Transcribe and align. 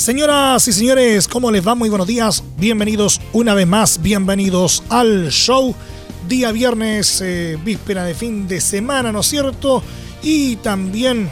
Señoras 0.00 0.66
y 0.66 0.72
señores, 0.72 1.28
¿cómo 1.28 1.50
les 1.50 1.68
va? 1.68 1.74
Muy 1.74 1.90
buenos 1.90 2.06
días. 2.06 2.42
Bienvenidos 2.56 3.20
una 3.34 3.52
vez 3.52 3.66
más, 3.66 4.00
bienvenidos 4.00 4.82
al 4.88 5.28
show. 5.28 5.74
Día 6.26 6.52
viernes, 6.52 7.20
eh, 7.20 7.58
víspera 7.62 8.04
de 8.04 8.14
fin 8.14 8.48
de 8.48 8.62
semana, 8.62 9.12
¿no 9.12 9.20
es 9.20 9.26
cierto? 9.26 9.82
Y 10.22 10.56
también 10.56 11.28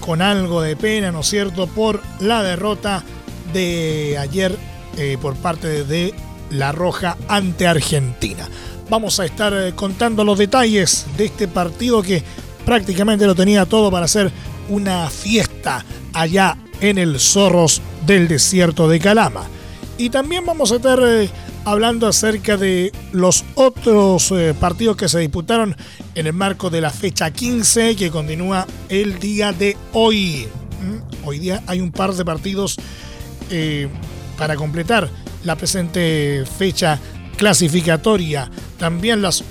con 0.00 0.22
algo 0.22 0.62
de 0.62 0.74
pena, 0.74 1.12
¿no 1.12 1.20
es 1.20 1.26
cierto? 1.26 1.66
Por 1.66 2.00
la 2.20 2.42
derrota 2.42 3.04
de 3.52 4.16
ayer 4.18 4.56
eh, 4.96 5.18
por 5.20 5.36
parte 5.36 5.84
de 5.84 6.14
La 6.48 6.72
Roja 6.72 7.18
ante 7.28 7.66
Argentina. 7.66 8.48
Vamos 8.88 9.20
a 9.20 9.26
estar 9.26 9.52
eh, 9.52 9.74
contando 9.74 10.24
los 10.24 10.38
detalles 10.38 11.04
de 11.18 11.26
este 11.26 11.46
partido 11.46 12.00
que 12.00 12.22
prácticamente 12.64 13.26
lo 13.26 13.34
tenía 13.34 13.66
todo 13.66 13.90
para 13.90 14.06
hacer 14.06 14.32
una 14.70 15.10
fiesta 15.10 15.84
allá 16.14 16.56
en 16.80 16.98
el 16.98 17.18
Zorros 17.20 17.80
del 18.06 18.28
Desierto 18.28 18.88
de 18.88 19.00
Calama. 19.00 19.44
Y 19.96 20.10
también 20.10 20.46
vamos 20.46 20.72
a 20.72 20.76
estar 20.76 21.00
eh, 21.04 21.28
hablando 21.64 22.06
acerca 22.06 22.56
de 22.56 22.92
los 23.12 23.44
otros 23.54 24.30
eh, 24.30 24.54
partidos 24.58 24.96
que 24.96 25.08
se 25.08 25.18
disputaron 25.18 25.76
en 26.14 26.26
el 26.26 26.32
marco 26.32 26.70
de 26.70 26.80
la 26.80 26.90
fecha 26.90 27.30
15 27.30 27.96
que 27.96 28.10
continúa 28.10 28.66
el 28.88 29.18
día 29.18 29.52
de 29.52 29.76
hoy. 29.92 30.46
¿Mm? 30.80 31.26
Hoy 31.26 31.38
día 31.38 31.62
hay 31.66 31.80
un 31.80 31.90
par 31.90 32.14
de 32.14 32.24
partidos 32.24 32.76
para 34.36 34.56
completar 34.56 35.08
la 35.44 35.56
presente 35.56 36.44
fecha 36.58 37.00
clasificatoria. 37.36 38.50
También 38.78 39.22
las 39.22 39.42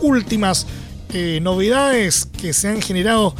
últimas 0.00 0.66
eh, 1.12 1.40
novedades 1.42 2.26
que 2.40 2.52
se 2.52 2.68
han 2.68 2.80
generado 2.80 3.34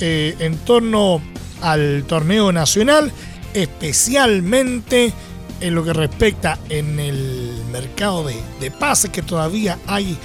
eh, 0.00 0.36
en 0.40 0.56
torno 0.58 1.22
al 1.64 2.04
torneo 2.06 2.52
nacional, 2.52 3.10
especialmente 3.54 5.12
en 5.60 5.74
lo 5.74 5.84
que 5.84 5.92
respecta 5.92 6.58
en 6.68 7.00
el 7.00 7.52
mercado 7.72 8.24
de, 8.24 8.36
de 8.60 8.70
pases, 8.70 9.10
que 9.10 9.22
todavía 9.22 9.78
hay 9.86 10.16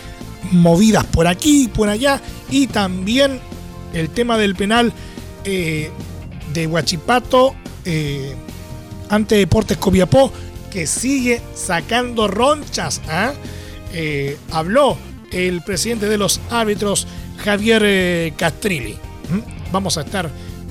movidas 0.51 1.05
por 1.05 1.27
aquí, 1.27 1.69
por 1.73 1.89
allá, 1.89 2.21
y 2.49 2.67
también 2.67 3.39
el 3.93 4.09
tema 4.09 4.37
del 4.37 4.55
penal 4.55 4.93
eh, 5.45 5.91
de 6.53 6.67
Huachipato 6.67 7.55
ante 9.09 9.35
Deportes 9.35 9.77
Copiapó, 9.77 10.31
que 10.71 10.85
sigue 10.85 11.41
sacando 11.55 12.27
ronchas. 12.27 13.01
¿ah? 13.07 13.33
Eh, 13.93 14.37
habló 14.51 14.97
el 15.31 15.61
presidente 15.63 16.07
de 16.07 16.17
los 16.17 16.39
árbitros, 16.51 17.07
Javier 17.43 17.81
eh, 17.85 18.33
Castrilli. 18.37 18.93
¿Mm? 18.93 19.71
Vamos 19.71 19.97
a 19.97 20.01
estar 20.01 20.29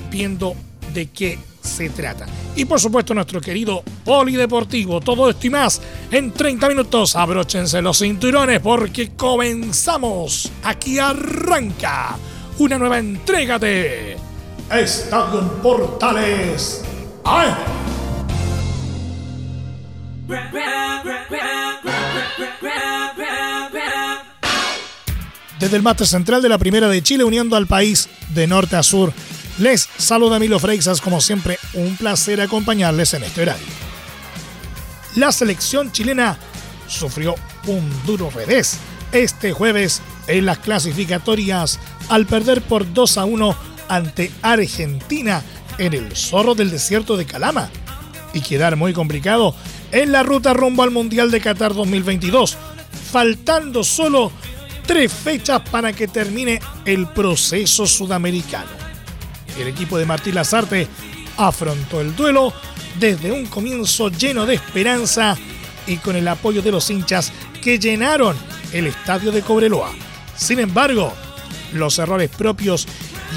de 0.09 1.07
qué 1.07 1.37
se 1.61 1.89
trata. 1.89 2.25
Y 2.55 2.65
por 2.65 2.79
supuesto 2.79 3.13
nuestro 3.13 3.39
querido 3.39 3.83
polideportivo, 4.03 4.99
todo 5.01 5.29
esto 5.29 5.47
y 5.47 5.49
más 5.49 5.81
en 6.11 6.31
30 6.31 6.67
minutos. 6.67 7.15
Abróchense 7.15 7.81
los 7.81 7.99
cinturones 7.99 8.59
porque 8.59 9.11
comenzamos. 9.15 10.51
Aquí 10.63 10.97
arranca 10.97 12.17
una 12.57 12.77
nueva 12.77 12.97
entrega 12.97 13.59
de 13.59 14.17
Estadio 14.71 15.61
Portales. 15.61 16.83
¡Ay! 17.23 17.53
Desde 25.59 25.75
el 25.75 25.83
máster 25.83 26.07
central 26.07 26.41
de 26.41 26.49
la 26.49 26.57
Primera 26.57 26.87
de 26.87 27.03
Chile, 27.03 27.23
uniendo 27.25 27.55
al 27.55 27.67
país 27.67 28.07
de 28.33 28.47
norte 28.47 28.77
a 28.77 28.83
sur, 28.83 29.11
les 29.59 29.89
saluda 29.97 30.39
Milo 30.39 30.57
Freixas, 30.59 31.01
como 31.01 31.21
siempre, 31.21 31.59
un 31.73 31.95
placer 31.97 32.41
acompañarles 32.41 33.13
en 33.13 33.23
este 33.23 33.41
horario. 33.41 33.65
La 35.15 35.31
selección 35.31 35.91
chilena 35.91 36.37
sufrió 36.87 37.35
un 37.67 37.89
duro 38.05 38.29
revés 38.29 38.77
este 39.11 39.51
jueves 39.51 40.01
en 40.27 40.45
las 40.45 40.59
clasificatorias 40.59 41.79
al 42.09 42.25
perder 42.25 42.61
por 42.61 42.91
2 42.93 43.17
a 43.17 43.25
1 43.25 43.55
ante 43.89 44.31
Argentina 44.41 45.43
en 45.77 45.93
el 45.93 46.15
zorro 46.15 46.55
del 46.55 46.69
desierto 46.69 47.17
de 47.17 47.25
Calama 47.25 47.69
y 48.33 48.41
quedar 48.41 48.75
muy 48.75 48.93
complicado 48.93 49.55
en 49.91 50.11
la 50.11 50.23
ruta 50.23 50.53
rumbo 50.53 50.83
al 50.83 50.91
Mundial 50.91 51.31
de 51.31 51.41
Qatar 51.41 51.73
2022, 51.73 52.57
faltando 53.11 53.83
solo 53.83 54.31
tres 54.85 55.11
fechas 55.11 55.61
para 55.71 55.91
que 55.91 56.07
termine 56.07 56.59
el 56.85 57.07
proceso 57.07 57.87
sudamericano. 57.87 58.78
El 59.59 59.67
equipo 59.67 59.97
de 59.97 60.05
Martín 60.05 60.35
Lazarte 60.35 60.87
afrontó 61.37 61.99
el 61.99 62.15
duelo 62.15 62.53
desde 62.97 63.31
un 63.31 63.45
comienzo 63.45 64.09
lleno 64.09 64.45
de 64.45 64.55
esperanza 64.55 65.37
y 65.85 65.97
con 65.97 66.15
el 66.15 66.27
apoyo 66.27 66.61
de 66.61 66.71
los 66.71 66.89
hinchas 66.89 67.33
que 67.61 67.77
llenaron 67.77 68.37
el 68.71 68.87
estadio 68.87 69.31
de 69.31 69.41
Cobreloa. 69.41 69.91
Sin 70.37 70.59
embargo, 70.59 71.13
los 71.73 71.99
errores 71.99 72.29
propios 72.29 72.87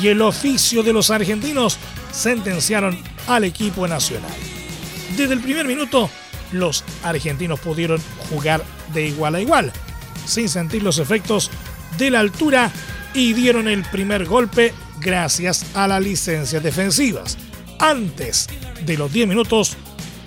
y 0.00 0.08
el 0.08 0.22
oficio 0.22 0.84
de 0.84 0.92
los 0.92 1.10
argentinos 1.10 1.76
sentenciaron 2.12 2.98
al 3.26 3.44
equipo 3.44 3.88
nacional. 3.88 4.30
Desde 5.16 5.34
el 5.34 5.40
primer 5.40 5.66
minuto, 5.66 6.08
los 6.52 6.84
argentinos 7.02 7.58
pudieron 7.58 8.00
jugar 8.30 8.62
de 8.94 9.08
igual 9.08 9.34
a 9.34 9.40
igual, 9.40 9.72
sin 10.24 10.48
sentir 10.48 10.82
los 10.82 10.98
efectos 10.98 11.50
de 11.98 12.10
la 12.10 12.20
altura 12.20 12.70
y 13.12 13.32
dieron 13.32 13.68
el 13.68 13.82
primer 13.84 14.24
golpe 14.24 14.72
gracias 15.02 15.66
a 15.74 15.88
las 15.88 16.02
licencias 16.02 16.62
defensivas. 16.62 17.36
Antes 17.78 18.48
de 18.86 18.96
los 18.96 19.12
10 19.12 19.28
minutos, 19.28 19.76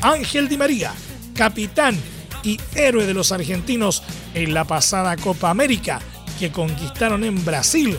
Ángel 0.02 0.48
Di 0.48 0.58
María, 0.58 0.94
capitán 1.34 1.98
y 2.44 2.60
héroe 2.76 3.06
de 3.06 3.14
los 3.14 3.32
argentinos 3.32 4.04
en 4.34 4.54
la 4.54 4.66
pasada 4.66 5.16
Copa 5.18 5.50
América 5.50 6.00
que 6.40 6.52
conquistaron 6.52 7.24
en 7.24 7.44
Brasil, 7.44 7.98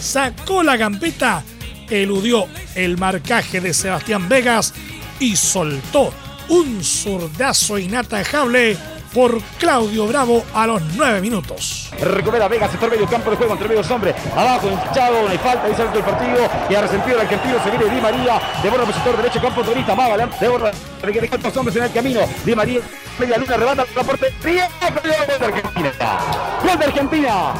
sacó 0.00 0.62
la 0.62 0.76
gambeta, 0.76 1.42
eludió 1.88 2.46
el 2.74 2.98
marcaje 2.98 3.60
de 3.60 3.72
Sebastián 3.72 4.28
Vegas 4.28 4.74
y 5.20 5.36
soltó 5.36 6.12
un 6.48 6.82
zurdazo 6.82 7.78
inatajable 7.78 8.76
por 9.16 9.40
Claudio 9.58 10.06
Bravo 10.06 10.44
a 10.52 10.66
los 10.66 10.82
9 10.94 11.22
minutos. 11.22 11.88
Recupera 11.98 12.48
Vega, 12.48 12.68
sector 12.68 12.90
medio 12.90 13.06
campo 13.06 13.30
de 13.30 13.38
juego 13.38 13.54
entre 13.54 13.66
medios 13.66 13.90
hombres. 13.90 14.14
Abajo, 14.36 14.68
hinchado, 14.68 15.26
hay 15.26 15.38
falta, 15.38 15.66
dice 15.68 15.84
el 15.84 15.88
partido. 16.04 16.36
Y 16.68 16.74
ha 16.74 16.82
resentido 16.82 17.16
el 17.16 17.22
argentino, 17.22 17.56
se 17.64 17.70
viene 17.70 17.86
Di 17.86 18.00
María. 18.02 18.38
De 18.62 18.68
borra 18.68 18.84
sector 18.84 19.16
derecho, 19.16 19.40
campo 19.40 19.62
turista, 19.62 19.94
adelante. 19.94 20.36
De 20.38 20.48
borra, 20.48 20.70
que 21.00 21.28
cuántos 21.30 21.56
hombres 21.56 21.76
en 21.76 21.84
el 21.84 21.92
camino. 21.92 22.20
Di 22.44 22.54
María, 22.54 22.80
media 23.18 23.38
luna, 23.38 23.56
rebata 23.56 23.86
la 23.96 24.04
portería. 24.04 24.68
Gol 24.80 25.02
de 25.02 25.46
Argentina. 25.46 25.92
Gol 26.62 26.78
de 26.78 26.84
Argentina. 26.84 27.54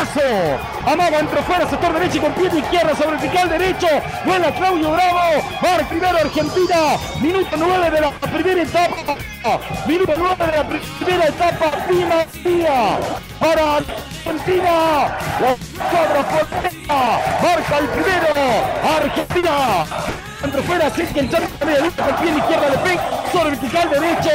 ¡Golazo! 0.00 0.58
Amaga 0.86 1.18
entró 1.18 1.42
fuera, 1.42 1.68
sector 1.68 1.92
derecho 1.92 2.16
y 2.16 2.20
con 2.20 2.32
pie 2.32 2.48
de 2.48 2.60
izquierda 2.60 2.94
sobre 2.96 3.16
el 3.16 3.18
vertical 3.18 3.50
derecho. 3.50 3.86
Vuela 4.24 4.50
Claudio 4.54 4.92
Bravo. 4.92 5.18
Mar 5.62 5.88
primero 5.88 6.18
Argentina. 6.18 6.76
Minuto 7.20 7.56
9 7.58 7.90
de 7.90 8.00
la 8.00 8.10
primera 8.10 8.62
etapa. 8.62 9.16
Minuto 9.86 10.12
9 10.16 10.46
de 10.46 10.52
la 10.56 10.64
primera 10.64 11.26
etapa. 11.26 11.70
Di 11.88 12.04
María 12.04 12.98
para 13.38 13.76
Argentina. 13.76 15.18
La 15.40 15.56
cuadra 15.90 16.22
marca 17.42 17.78
el 17.78 17.88
primero. 17.88 18.34
Argentina. 18.96 19.86
Entró 20.42 20.62
fuera, 20.62 20.86
así 20.86 21.04
que 21.04 21.20
el 21.20 21.30
chanto 21.30 21.66
media 21.66 21.80
lista 21.82 22.06
con 22.06 22.16
pie 22.16 22.32
de 22.32 22.38
izquierda 22.38 22.70
de 22.70 22.78
pega 22.78 23.02
sobre 23.30 23.50
vertical 23.50 23.90
derecho. 23.90 24.30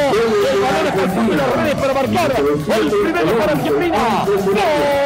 El 0.51 0.61
balón 0.61 0.87
es 0.87 1.11
por 1.11 1.35
las 1.35 1.55
redes 1.55 1.75
para 1.75 1.93
marcar. 1.93 2.31
El 2.37 2.91
primero 2.91 3.37
para 3.39 3.51
Argentina. 3.53 4.25
¡Gol! 4.25 5.04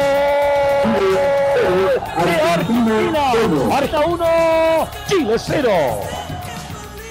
De 2.24 2.40
Argentina. 2.42 3.32
Arca 3.72 4.00
1, 4.00 4.88
Chile 5.08 5.36
0. 5.38 5.70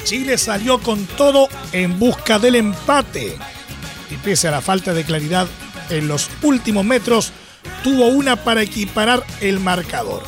Chile 0.03 0.37
salió 0.37 0.79
con 0.79 1.05
todo 1.05 1.47
en 1.71 1.99
busca 1.99 2.39
del 2.39 2.55
empate. 2.55 3.37
Y 4.09 4.15
pese 4.15 4.47
a 4.47 4.51
la 4.51 4.61
falta 4.61 4.93
de 4.93 5.03
claridad 5.03 5.47
en 5.89 6.07
los 6.07 6.29
últimos 6.41 6.85
metros, 6.85 7.31
tuvo 7.83 8.07
una 8.07 8.35
para 8.35 8.61
equiparar 8.61 9.23
el 9.41 9.59
marcador. 9.59 10.23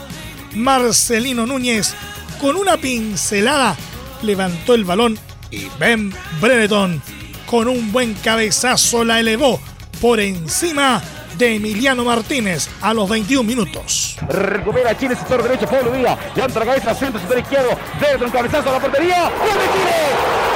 Marcelino 0.54 1.46
Núñez 1.46 1.94
con 2.40 2.56
una 2.56 2.78
pincelada 2.78 3.76
levantó 4.22 4.74
el 4.74 4.86
balón 4.86 5.18
y 5.50 5.68
Ben 5.80 6.14
Brereton 6.40 7.02
con 7.46 7.68
un 7.68 7.92
buen 7.92 8.14
cabezazo 8.16 9.04
la 9.04 9.20
elevó 9.20 9.60
por 10.00 10.20
encima 10.20 11.02
de 11.42 11.56
Emiliano 11.56 12.06
Martínez 12.06 12.70
a 12.82 12.94
los 12.94 13.10
21 13.10 13.42
minutos. 13.42 14.16
Recupera 14.30 14.96
Chile, 14.96 15.16
sector 15.16 15.42
derecho, 15.42 15.66
Pablo 15.66 15.92
Díaz. 15.92 16.16
Levanta 16.36 16.60
la 16.60 16.66
cabeza, 16.68 16.94
centro, 16.94 17.20
sector 17.20 17.40
izquierdo. 17.40 17.72
Brereton, 18.00 18.30
cabezazo 18.30 18.70
a 18.70 18.74
la 18.74 18.80
portería. 18.80 19.24
¡Gol 19.24 19.58
de 19.58 19.66
Chile! 19.74 20.51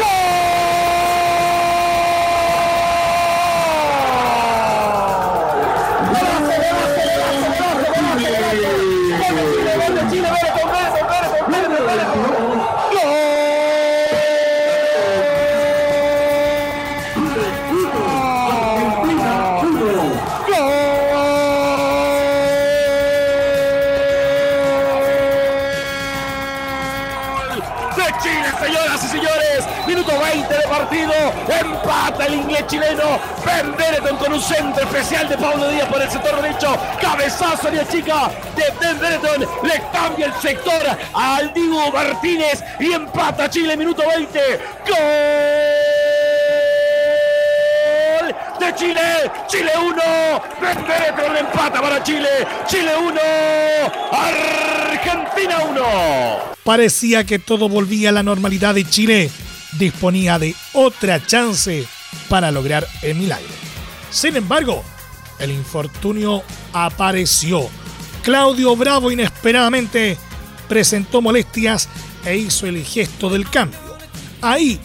El 32.25 32.33
inglés 32.35 32.65
chileno. 32.67 33.19
Ben 33.45 34.17
con 34.17 34.33
un 34.33 34.41
centro 34.41 34.83
especial 34.83 35.29
de 35.29 35.37
Pablo 35.37 35.67
Díaz 35.69 35.87
por 35.89 36.01
el 36.01 36.09
sector 36.09 36.41
derecho. 36.41 36.77
Cabezazo 37.01 37.69
de 37.69 37.87
chica 37.87 38.31
de 38.55 38.63
Ben 38.79 38.99
Le 39.63 39.83
cambia 39.91 40.27
el 40.27 40.33
sector 40.41 40.81
al 41.13 41.53
Diego 41.53 41.91
Martínez 41.91 42.63
y 42.79 42.93
empata 42.93 43.49
Chile, 43.49 43.77
minuto 43.77 44.03
20. 44.07 44.39
¡Gol! 44.87 44.95
de 48.59 48.75
Chile. 48.75 49.01
Chile 49.47 49.71
1. 49.79 49.95
Ben 50.61 50.77
empata 51.37 51.81
para 51.81 52.01
Chile. 52.03 52.29
Chile 52.67 52.91
1. 52.97 53.19
Argentina 54.11 55.59
1. 55.69 55.83
Parecía 56.63 57.23
que 57.23 57.37
todo 57.39 57.69
volvía 57.69 58.09
a 58.09 58.13
la 58.13 58.23
normalidad 58.23 58.73
de 58.73 58.89
Chile 58.89 59.31
disponía 59.77 60.39
de 60.39 60.55
otra 60.73 61.25
chance 61.25 61.85
para 62.29 62.51
lograr 62.51 62.87
el 63.01 63.15
milagro. 63.15 63.53
Sin 64.09 64.35
embargo, 64.35 64.83
el 65.39 65.51
infortunio 65.51 66.43
apareció. 66.73 67.67
Claudio 68.23 68.75
Bravo 68.75 69.11
inesperadamente 69.11 70.17
presentó 70.67 71.21
molestias 71.21 71.89
e 72.25 72.37
hizo 72.37 72.67
el 72.67 72.83
gesto 72.83 73.29
del 73.29 73.49
cambio. 73.49 73.79
Ahí 74.41 74.79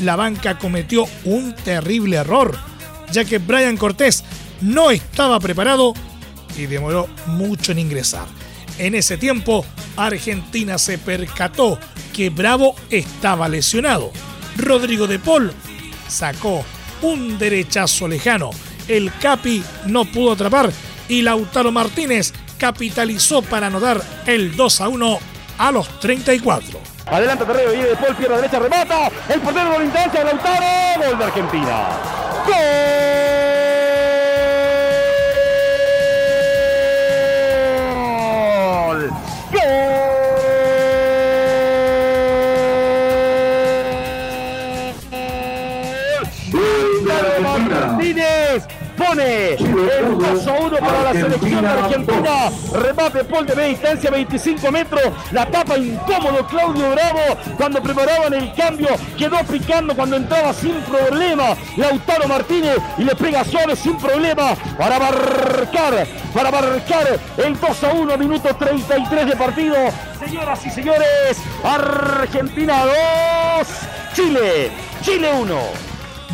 la 0.00 0.16
banca 0.16 0.58
cometió 0.58 1.06
un 1.24 1.54
terrible 1.54 2.16
error, 2.16 2.56
ya 3.12 3.24
que 3.24 3.38
Brian 3.38 3.76
Cortés 3.76 4.24
no 4.60 4.90
estaba 4.90 5.38
preparado 5.40 5.94
y 6.56 6.66
demoró 6.66 7.08
mucho 7.26 7.72
en 7.72 7.80
ingresar. 7.80 8.26
En 8.78 8.94
ese 8.94 9.16
tiempo, 9.16 9.64
Argentina 9.96 10.78
se 10.78 10.98
percató 10.98 11.78
que 12.14 12.30
Bravo 12.30 12.74
estaba 12.90 13.48
lesionado 13.48 14.12
Rodrigo 14.56 15.06
de 15.06 15.18
Paul 15.18 15.52
sacó 16.08 16.64
un 17.02 17.38
derechazo 17.38 18.08
lejano. 18.08 18.50
El 18.88 19.12
Capi 19.20 19.62
no 19.86 20.04
pudo 20.04 20.32
atrapar 20.32 20.70
y 21.08 21.22
Lautaro 21.22 21.72
Martínez 21.72 22.32
capitalizó 22.58 23.42
para 23.42 23.66
anodar 23.66 24.00
el 24.26 24.56
2 24.56 24.80
a 24.80 24.88
1 24.88 25.18
a 25.58 25.72
los 25.72 26.00
34. 26.00 26.80
Adelante 27.06 27.44
Terreo 27.44 27.74
y 27.74 27.78
de 27.78 27.96
Paul, 27.96 28.16
pierna 28.16 28.36
derecha, 28.36 28.58
remata. 28.58 29.10
El 29.28 29.40
portero 29.40 29.70
de 29.70 29.78
la 29.78 29.84
instancia, 29.84 30.24
Lautaro, 30.24 31.08
gol 31.08 31.18
de 31.18 31.24
Argentina. 31.24 31.88
¡Gol! 32.46 33.15
El 49.54 50.18
2 50.18 50.46
a 50.46 50.52
1 50.52 50.76
para 50.78 51.02
la 51.02 51.12
selección 51.12 51.64
argentina. 51.64 52.50
Remate 52.72 53.24
Paul 53.24 53.46
de 53.46 53.54
media 53.54 53.68
distancia, 53.68 54.10
25 54.10 54.72
metros. 54.72 55.02
La 55.32 55.46
tapa 55.46 55.78
incómodo 55.78 56.46
Claudio 56.46 56.90
Bravo 56.90 57.38
cuando 57.56 57.82
preparaban 57.82 58.34
el 58.34 58.52
cambio. 58.54 58.88
Quedó 59.16 59.38
picando 59.44 59.94
cuando 59.94 60.16
entraba 60.16 60.52
sin 60.52 60.74
problema 60.82 61.56
Lautaro 61.76 62.28
Martínez 62.28 62.76
y 62.98 63.04
le 63.04 63.14
pega 63.14 63.44
suave 63.44 63.76
sin 63.76 63.96
problema 63.96 64.54
para 64.78 64.98
marcar, 64.98 66.06
para 66.34 66.50
marcar 66.50 67.20
el 67.36 67.60
2 67.60 67.84
a 67.84 67.92
1, 67.92 68.18
minuto 68.18 68.54
33 68.54 69.26
de 69.26 69.36
partido. 69.36 69.76
Señoras 70.18 70.66
y 70.66 70.70
señores, 70.70 71.38
Argentina 71.62 72.84
2, 73.58 73.68
Chile, 74.14 74.70
Chile 75.02 75.30
1. 75.40 75.86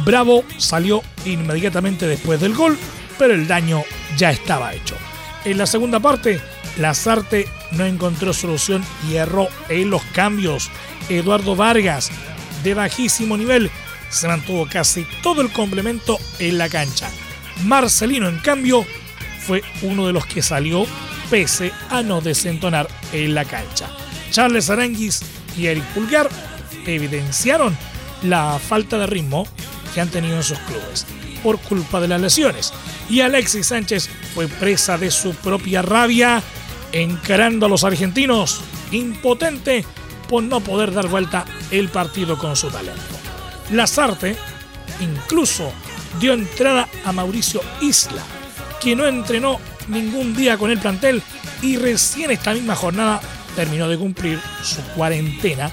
Bravo 0.05 0.45
salió 0.57 1.03
inmediatamente 1.25 2.07
después 2.07 2.41
del 2.41 2.55
gol, 2.55 2.77
pero 3.23 3.35
el 3.35 3.47
daño 3.47 3.85
ya 4.17 4.33
estaba 4.33 4.75
hecho. 4.75 4.97
En 5.45 5.57
la 5.57 5.65
segunda 5.65 6.01
parte, 6.01 6.41
Lazarte 6.77 7.47
no 7.71 7.87
encontró 7.87 8.33
solución 8.33 8.85
y 9.09 9.15
erró 9.15 9.47
en 9.69 9.91
los 9.91 10.03
cambios. 10.07 10.73
Eduardo 11.09 11.55
Vargas, 11.55 12.11
de 12.65 12.75
bajísimo 12.75 13.37
nivel, 13.37 13.71
se 14.11 14.27
mantuvo 14.27 14.67
casi 14.69 15.07
todo 15.23 15.41
el 15.41 15.53
complemento 15.53 16.19
en 16.41 16.59
la 16.59 16.69
cancha. 16.69 17.09
Marcelino, 17.65 18.29
en 18.29 18.41
cambio, 18.41 18.85
fue 19.47 19.63
uno 19.83 20.09
de 20.09 20.13
los 20.13 20.27
que 20.27 20.43
salió 20.43 20.85
pese 21.31 21.71
a 21.91 22.03
no 22.03 22.23
desentonar 22.23 22.89
en 23.13 23.37
la 23.37 23.45
cancha. 23.45 23.89
Charles 24.33 24.69
Aranguis 24.69 25.23
y 25.57 25.67
Eric 25.67 25.85
Pulgar 25.95 26.29
evidenciaron 26.87 27.79
la 28.25 28.59
falta 28.59 28.99
de 28.99 29.07
ritmo 29.07 29.47
que 29.95 30.01
han 30.01 30.09
tenido 30.09 30.35
en 30.39 30.43
sus 30.43 30.59
clubes 30.59 31.07
por 31.43 31.59
culpa 31.59 32.01
de 32.01 32.09
las 32.09 32.21
lesiones. 32.21 32.73
Y 33.09 33.21
Alexis 33.21 33.67
Sánchez 33.67 34.09
fue 34.35 34.49
presa 34.49 34.99
de 34.99 35.11
su 35.11 35.35
propia 35.35 35.83
rabia, 35.83 36.43
encarando 36.93 37.67
a 37.67 37.69
los 37.69 37.85
argentinos, 37.85 38.61
impotente 38.91 39.85
por 40.29 40.43
no 40.43 40.61
poder 40.61 40.93
dar 40.93 41.09
vuelta 41.09 41.45
el 41.71 41.89
partido 41.89 42.39
con 42.39 42.57
su 42.57 42.71
talento. 42.71 43.03
Lazarte 43.71 44.37
incluso 45.01 45.73
dio 46.21 46.33
entrada 46.33 46.89
a 47.05 47.13
Mauricio 47.13 47.61
Isla, 47.81 48.23
que 48.81 48.95
no 48.95 49.07
entrenó 49.07 49.59
ningún 49.89 50.35
día 50.35 50.57
con 50.57 50.71
el 50.71 50.79
plantel 50.79 51.23
y 51.61 51.77
recién 51.77 52.31
esta 52.31 52.55
misma 52.55 52.77
jornada 52.77 53.21
terminó 53.57 53.89
de 53.89 53.99
cumplir 53.99 54.41
su 54.63 54.81
cuarentena 54.95 55.71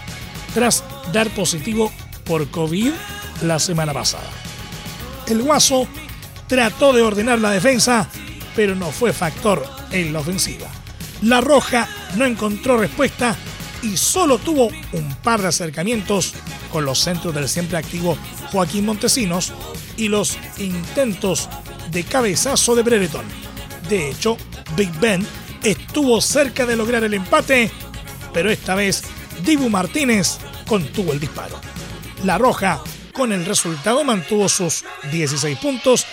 tras 0.53 0.83
dar 1.11 1.29
positivo 1.29 1.91
por 2.25 2.49
COVID 2.49 2.91
la 3.41 3.59
semana 3.59 3.93
pasada. 3.93 4.29
El 5.29 5.43
Guaso 5.43 5.87
trató 6.47 6.91
de 6.91 7.03
ordenar 7.03 7.39
la 7.39 7.51
defensa, 7.51 8.09
pero 8.55 8.75
no 8.75 8.91
fue 8.91 9.13
factor 9.13 9.63
en 9.91 10.11
la 10.11 10.19
ofensiva. 10.19 10.67
La 11.21 11.39
Roja 11.39 11.87
no 12.15 12.25
encontró 12.25 12.77
respuesta 12.77 13.35
y 13.83 13.95
solo 13.95 14.39
tuvo 14.39 14.69
un 14.93 15.15
par 15.23 15.41
de 15.41 15.49
acercamientos 15.49 16.33
con 16.71 16.83
los 16.85 16.99
centros 16.99 17.33
del 17.33 17.47
siempre 17.47 17.77
activo 17.77 18.17
Joaquín 18.51 18.85
Montesinos 18.85 19.53
y 19.97 20.07
los 20.07 20.37
intentos 20.57 21.47
de 21.91 22.03
cabezazo 22.03 22.75
de 22.75 22.83
Brereton. 22.83 23.25
De 23.87 24.09
hecho, 24.09 24.37
Big 24.75 24.91
Ben 24.99 25.25
estuvo 25.63 26.19
cerca 26.21 26.65
de 26.65 26.75
lograr 26.75 27.03
el 27.03 27.13
empate, 27.13 27.71
pero 28.33 28.49
esta 28.49 28.75
vez 28.75 29.03
Dibu 29.43 29.69
Martínez 29.69 30.37
contuvo 30.67 31.13
el 31.13 31.19
disparo. 31.19 31.59
La 32.23 32.37
Roja 32.37 32.81
con 33.19 33.33
el 33.33 33.45
resultado 33.45 34.05
mantuvo 34.05 34.47
sus 34.47 34.85
16 35.11 35.57
puntos 35.57 36.05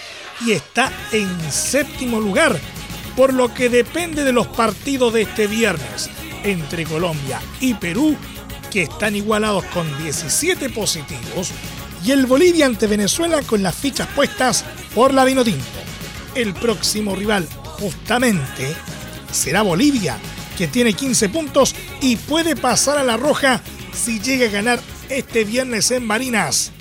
y 0.45 0.51
está 0.51 0.93
en 1.13 1.29
séptimo 1.53 2.19
lugar, 2.19 2.59
por 3.15 3.33
lo 3.33 3.55
que 3.55 3.69
depende 3.69 4.25
de 4.25 4.33
los 4.33 4.49
partidos 4.49 5.13
de 5.13 5.23
este 5.23 5.47
viernes 5.47 6.11
entre 6.43 6.85
Colombia 6.85 7.41
y 7.61 7.75
Perú, 7.75 8.17
que 8.73 8.83
están 8.83 9.15
igualados 9.15 9.65
con 9.67 9.87
17 10.03 10.69
positivos, 10.71 11.53
y 12.05 12.11
el 12.11 12.27
Bolivia 12.27 12.67
ante 12.67 12.89
Venezuela 12.89 13.41
con 13.43 13.63
las 13.63 13.77
fichas 13.77 14.09
puestas 14.09 14.65
por 14.93 15.15
la 15.15 15.25
Vinotinto. 15.25 15.65
El 16.35 16.55
próximo 16.55 17.15
rival, 17.15 17.47
justamente, 17.63 18.75
será 19.31 19.63
Bolivia, 19.63 20.19
que 20.59 20.67
tiene 20.67 20.93
15 20.93 21.29
puntos 21.29 21.73
y 22.01 22.17
puede 22.17 22.57
pasar 22.57 22.99
a 22.99 23.05
la 23.05 23.17
roja 23.17 23.63
si 23.93 24.19
llega 24.19 24.47
a 24.47 24.51
ganar 24.51 24.81
este 25.09 25.45
viernes 25.45 25.93
en 25.93 26.05
Marinas. 26.05 26.73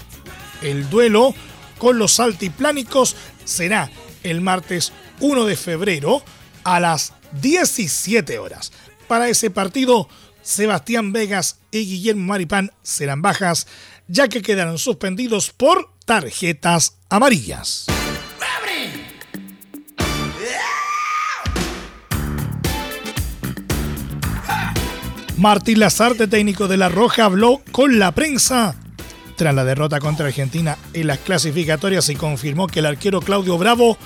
El 0.65 0.89
duelo 0.89 1.36
con 1.77 2.00
los 2.00 2.19
altiplánicos 2.19 3.15
será 3.43 3.91
el 4.24 4.41
martes 4.41 4.93
1 5.19 5.45
de 5.45 5.55
febrero 5.55 6.24
a 6.63 6.79
las 6.79 7.13
17 7.34 8.39
horas. 8.39 8.72
Para 9.07 9.29
ese 9.29 9.51
partido 9.51 10.10
Sebastián 10.41 11.13
Vegas 11.13 11.60
y 11.69 11.86
Guillermo 11.86 12.25
Maripán 12.25 12.72
serán 12.81 13.22
bajas, 13.22 13.67
ya 14.07 14.27
que 14.27 14.41
quedaron 14.41 14.79
suspendidos 14.79 15.51
por 15.51 15.91
tarjetas 16.03 16.98
amarillas. 17.10 17.86
Martín 25.38 25.79
Lazarte, 25.79 26.27
técnico 26.27 26.67
de 26.67 26.77
La 26.77 26.89
Roja, 26.89 27.25
habló 27.25 27.62
con 27.72 28.00
la 28.00 28.13
prensa 28.13 28.75
tras 29.36 29.54
la 29.54 29.65
derrota 29.65 30.00
contra 30.00 30.27
Argentina 30.27 30.77
en 30.94 31.08
las 31.08 31.20
clasificatorias 31.20 32.10
y 32.10 32.15
confirmó 32.15 32.68
que 32.68 32.80
el 32.80 32.86
arquero 32.86 33.22
Claudio 33.22 33.58
Bravo 33.58 33.98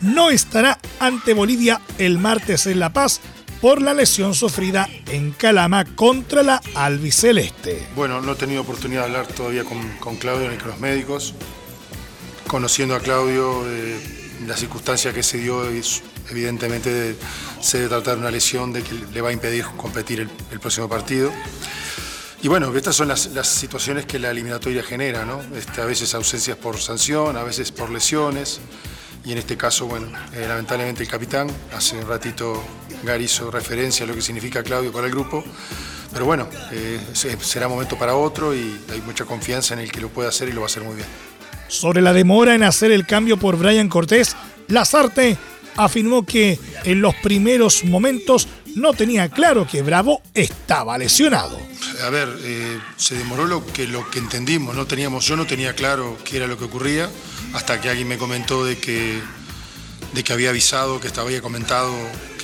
no 0.00 0.30
estará 0.30 0.78
ante 1.00 1.34
Bolivia 1.34 1.80
el 1.98 2.18
martes 2.18 2.66
en 2.66 2.80
La 2.80 2.92
Paz 2.92 3.20
por 3.60 3.80
la 3.80 3.94
lesión 3.94 4.34
sufrida 4.34 4.88
en 5.10 5.32
Calama 5.32 5.84
contra 5.84 6.42
la 6.42 6.60
albiceleste. 6.74 7.86
Bueno, 7.96 8.20
no 8.20 8.32
he 8.32 8.36
tenido 8.36 8.62
oportunidad 8.62 9.00
de 9.02 9.06
hablar 9.06 9.26
todavía 9.26 9.64
con, 9.64 10.16
Claudio 10.16 10.50
ni 10.50 10.56
con 10.56 10.68
los 10.68 10.80
médicos. 10.80 11.34
Conociendo 12.46 12.94
a 12.94 13.00
Claudio, 13.00 13.64
eh, 13.66 13.98
la 14.46 14.56
circunstancia 14.56 15.12
que 15.12 15.22
se 15.22 15.38
dio, 15.38 15.64
evidentemente 16.30 17.16
se 17.60 17.78
debe 17.78 17.88
tratar 17.88 18.14
de 18.14 18.20
una 18.20 18.30
lesión 18.30 18.72
de 18.72 18.82
que 18.82 18.94
le 19.12 19.20
va 19.20 19.30
a 19.30 19.32
impedir 19.32 19.64
competir 19.76 20.20
el, 20.20 20.60
próximo 20.60 20.88
partido. 20.88 21.32
Y 22.42 22.48
bueno, 22.48 22.74
estas 22.76 22.94
son 22.94 23.08
las, 23.08 23.28
situaciones 23.46 24.06
que 24.06 24.18
la 24.18 24.30
eliminatoria 24.30 24.82
genera, 24.82 25.24
¿no? 25.24 25.40
Este, 25.56 25.80
a 25.80 25.84
veces 25.84 26.14
ausencias 26.14 26.56
por 26.56 26.78
sanción, 26.78 27.36
a 27.36 27.42
veces 27.42 27.72
por 27.72 27.90
lesiones 27.90 28.60
y 29.24 29.32
en 29.32 29.38
este 29.38 29.56
caso, 29.56 29.86
bueno, 29.86 30.06
eh, 30.34 30.46
lamentablemente 30.46 31.02
el 31.02 31.08
capitán, 31.08 31.50
hace 31.74 31.96
un 31.96 32.06
ratito 32.06 32.62
Gary 33.02 33.24
hizo 33.24 33.50
referencia 33.50 34.04
a 34.04 34.06
lo 34.06 34.14
que 34.14 34.22
significa 34.22 34.62
Claudio 34.62 34.92
para 34.92 35.06
el 35.06 35.12
grupo, 35.12 35.42
pero 36.12 36.26
bueno, 36.26 36.48
eh, 36.70 37.00
será 37.12 37.66
momento 37.66 37.98
para 37.98 38.14
otro 38.14 38.54
y 38.54 38.78
hay 38.92 39.00
mucha 39.00 39.24
confianza 39.24 39.74
en 39.74 39.80
el 39.80 39.90
que 39.90 40.00
lo 40.00 40.10
puede 40.10 40.28
hacer 40.28 40.48
y 40.48 40.52
lo 40.52 40.60
va 40.60 40.66
a 40.66 40.70
hacer 40.70 40.84
muy 40.84 40.94
bien. 40.94 41.08
Sobre 41.66 42.00
la 42.00 42.12
demora 42.12 42.54
en 42.54 42.62
hacer 42.62 42.92
el 42.92 43.04
cambio 43.04 43.36
por 43.36 43.56
Brian 43.56 43.88
Cortés, 43.88 44.36
Lazarte 44.68 45.36
afirmó 45.74 46.24
que 46.24 46.58
en 46.84 47.00
los 47.00 47.14
primeros 47.16 47.84
momentos 47.84 48.46
no 48.76 48.92
tenía 48.92 49.28
claro 49.30 49.66
que 49.66 49.82
Bravo 49.82 50.22
estaba 50.34 50.96
lesionado. 50.98 51.58
A 52.04 52.10
ver, 52.10 52.28
eh, 52.42 52.78
se 52.96 53.16
demoró 53.16 53.46
lo 53.46 53.66
que, 53.66 53.86
lo 53.86 54.08
que 54.10 54.18
entendimos, 54.18 54.76
no 54.76 54.86
teníamos, 54.86 55.24
yo 55.24 55.34
no 55.34 55.46
tenía 55.46 55.74
claro 55.74 56.18
qué 56.24 56.36
era 56.36 56.46
lo 56.46 56.58
que 56.58 56.64
ocurría 56.64 57.10
hasta 57.54 57.80
que 57.80 57.88
alguien 57.88 58.06
me 58.06 58.18
comentó 58.18 58.66
de 58.66 58.76
que, 58.76 59.20
de 60.12 60.22
que 60.22 60.32
había 60.32 60.50
avisado, 60.50 61.00
que 61.00 61.06
estaba, 61.06 61.26
había 61.26 61.40
comentado 61.40 61.90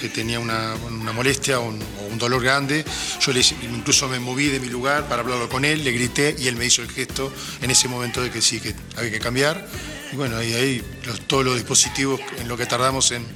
que 0.00 0.08
tenía 0.08 0.40
una, 0.40 0.74
molestia 1.14 1.60
o 1.60 1.68
un, 1.68 2.18
dolor 2.18 2.42
grande. 2.42 2.84
Yo 3.20 3.32
incluso 3.62 4.08
me 4.08 4.18
moví 4.18 4.46
de 4.46 4.60
mi 4.60 4.68
lugar 4.68 5.08
para 5.08 5.22
hablarlo 5.22 5.48
con 5.48 5.64
él, 5.64 5.84
le 5.84 5.92
grité 5.92 6.36
y 6.38 6.46
él 6.46 6.56
me 6.56 6.64
hizo 6.64 6.80
el 6.82 6.90
gesto 6.90 7.32
en 7.60 7.70
ese 7.70 7.88
momento 7.88 8.22
de 8.22 8.30
que 8.30 8.40
sí, 8.40 8.60
que 8.60 8.74
había 8.96 9.10
que 9.10 9.18
cambiar. 9.18 9.66
Y 10.12 10.16
bueno, 10.16 10.36
ahí, 10.36 10.54
ahí 10.54 10.82
todos 11.26 11.44
los 11.44 11.56
dispositivos 11.56 12.20
en 12.38 12.48
lo 12.48 12.56
que 12.56 12.66
tardamos 12.66 13.10
en, 13.10 13.26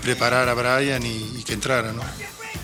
preparar 0.00 0.48
a 0.48 0.54
Brian 0.54 1.04
y, 1.04 1.38
y 1.38 1.44
que 1.44 1.54
entrara. 1.54 1.92
¿no? 1.92 2.02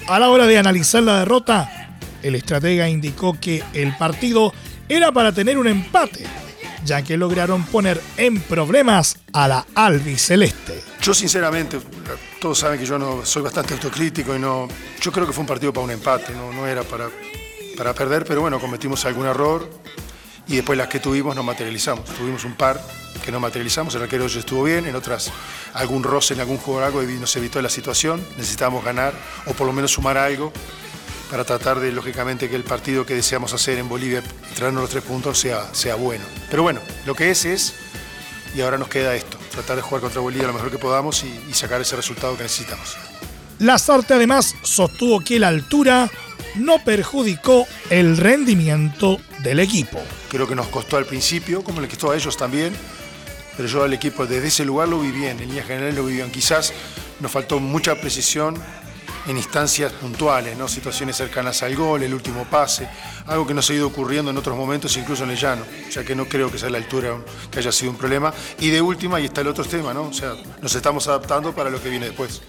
A 0.09 0.19
la 0.19 0.31
hora 0.31 0.47
de 0.47 0.59
analizar 0.59 1.03
la 1.03 1.21
derrota, 1.21 1.99
el 2.23 2.35
estratega 2.35 2.89
indicó 2.89 3.39
que 3.41 3.63
el 3.73 3.97
partido 3.97 4.53
era 4.89 5.13
para 5.13 5.33
tener 5.33 5.59
un 5.59 5.69
empate 5.69 6.27
ya 6.85 7.03
que 7.03 7.17
lograron 7.17 7.65
poner 7.65 8.01
en 8.17 8.41
problemas 8.41 9.19
a 9.33 9.49
la 9.49 9.67
albiceleste. 9.75 10.83
Yo 11.01 11.15
sinceramente, 11.15 11.79
todos 12.41 12.59
saben 12.59 12.79
que 12.79 12.87
yo 12.87 12.99
no 12.99 13.25
soy 13.25 13.43
bastante 13.43 13.75
autocrítico 13.75 14.35
y 14.35 14.39
no, 14.39 14.69
yo 15.01 15.13
creo 15.13 15.27
que 15.27 15.33
fue 15.33 15.43
un 15.43 15.47
partido 15.47 15.73
para 15.73 15.85
un 15.85 15.91
empate, 15.91 16.33
no, 16.33 16.53
no 16.53 16.67
era 16.67 16.83
para, 16.83 17.09
para 17.77 17.95
perder, 17.95 18.25
pero 18.25 18.41
bueno, 18.41 18.61
cometimos 18.61 19.05
algún 19.05 19.27
error 19.27 19.69
y 20.53 20.57
después 20.57 20.77
las 20.77 20.89
que 20.89 21.01
tuvimos 21.01 21.35
nos 21.35 21.45
materializamos. 21.47 22.05
Tuvimos 22.05 22.45
un 22.45 22.55
par 22.55 22.79
que 23.25 23.33
no 23.33 23.41
materializamos, 23.41 23.95
el 23.95 24.03
arquero 24.03 24.27
estuvo 24.27 24.65
bien, 24.65 24.85
en 24.87 24.95
otras 24.95 25.33
algún 25.73 26.03
roce 26.03 26.35
en 26.35 26.41
algún 26.41 26.59
juego 26.59 26.85
algo 26.85 27.03
y 27.03 27.07
nos 27.19 27.35
evitó 27.37 27.63
la 27.63 27.71
situación, 27.71 28.23
necesitábamos 28.37 28.85
ganar 28.85 29.15
o 29.47 29.55
por 29.55 29.67
lo 29.67 29.73
menos 29.73 29.93
sumar 29.93 30.19
algo 30.19 30.53
para 31.31 31.45
tratar 31.45 31.81
de, 31.81 31.91
lógicamente, 31.91 32.51
que 32.51 32.57
el 32.57 32.65
partido 32.65 33.07
que 33.07 33.15
deseamos 33.15 33.55
hacer 33.55 33.79
en 33.79 33.89
Bolivia 33.89 34.23
traernos 34.55 34.83
los 34.83 34.91
tres 34.91 35.03
puntos 35.05 35.39
sea, 35.39 35.73
sea 35.73 35.95
bueno. 35.95 36.25
Pero 36.51 36.63
bueno, 36.63 36.81
lo 37.07 37.15
que 37.15 37.31
es 37.31 37.47
es, 37.47 37.75
y 38.55 38.61
ahora 38.61 38.77
nos 38.77 38.89
queda 38.89 39.15
esto, 39.15 39.39
tratar 39.53 39.77
de 39.77 39.83
jugar 39.83 40.03
contra 40.03 40.21
Bolivia 40.21 40.49
lo 40.49 40.53
mejor 40.53 40.71
que 40.71 40.77
podamos 40.77 41.25
y, 41.25 41.55
sacar 41.55 41.81
ese 41.81 41.97
resultado 41.97 42.37
que 42.37 42.43
necesitamos. 42.43 42.99
Lazarte 43.59 44.13
además 44.13 44.55
sostuvo 44.63 45.21
que 45.21 45.39
la 45.39 45.49
altura 45.49 46.11
no 46.57 46.83
perjudicó 46.85 47.67
el 47.91 48.17
rendimiento 48.17 49.19
del 49.43 49.61
equipo. 49.61 50.01
Creo 50.29 50.47
que 50.47 50.55
nos 50.55 50.69
costó 50.69 50.97
al 50.97 51.07
principio, 51.07 51.63
como 51.63 51.81
le 51.81 51.89
costó 51.89 52.11
a 52.11 52.17
ellos 52.17 52.37
también, 52.37 52.73
pero 53.57 53.69
yo 53.69 53.83
al 53.83 53.93
equipo 53.93 54.27
desde 54.27 54.49
ese 54.49 54.65
lugar 54.65 54.89
lo 54.89 55.01
vi 55.01 55.11
bien, 55.11 55.39
en 55.41 55.49
línea 55.49 55.65
general 55.65 55.95
lo 55.95 56.05
vi 56.07 56.15
bien. 56.15 56.31
Quizás 56.31 56.73
nos 57.21 57.31
faltó 57.31 57.61
mucha 57.61 58.01
precisión 58.01 58.57
en 59.27 59.37
instancias 59.37 59.93
puntuales, 59.93 60.57
¿no? 60.57 60.67
situaciones 60.69 61.17
cercanas 61.17 61.63
al 61.63 61.77
gol, 61.77 62.03
el 62.03 62.13
último 62.13 62.45
pase, 62.45 62.89
algo 63.27 63.47
que 63.47 63.55
no 63.55 63.63
se 63.63 63.73
ha 63.73 63.77
ido 63.77 63.87
ocurriendo 63.87 64.31
en 64.31 64.37
otros 64.37 64.57
momentos, 64.57 64.97
incluso 64.97 65.25
en 65.25 65.31
el 65.31 65.37
llano, 65.37 65.65
ya 65.91 66.05
que 66.05 66.15
no 66.15 66.27
creo 66.27 66.51
que 66.51 66.59
sea 66.59 66.71
la 66.71 66.79
altura 66.79 67.19
que 67.51 67.61
haya 67.61 67.71
sido 67.71 67.93
un 67.93 67.97
problema. 67.97 68.33
Y 68.59 68.71
de 68.71 68.81
última, 68.81 69.21
y 69.21 69.27
está 69.27 69.43
el 69.43 69.49
otro 69.49 69.65
tema, 69.65 69.95
¿no? 69.95 70.05
o 70.05 70.13
sea, 70.13 70.35
nos 70.61 70.75
estamos 70.75 71.07
adaptando 71.07 71.55
para 71.55 71.71
lo 71.71 71.81
que 71.81 71.89
viene 71.89 72.07
después. 72.07 72.43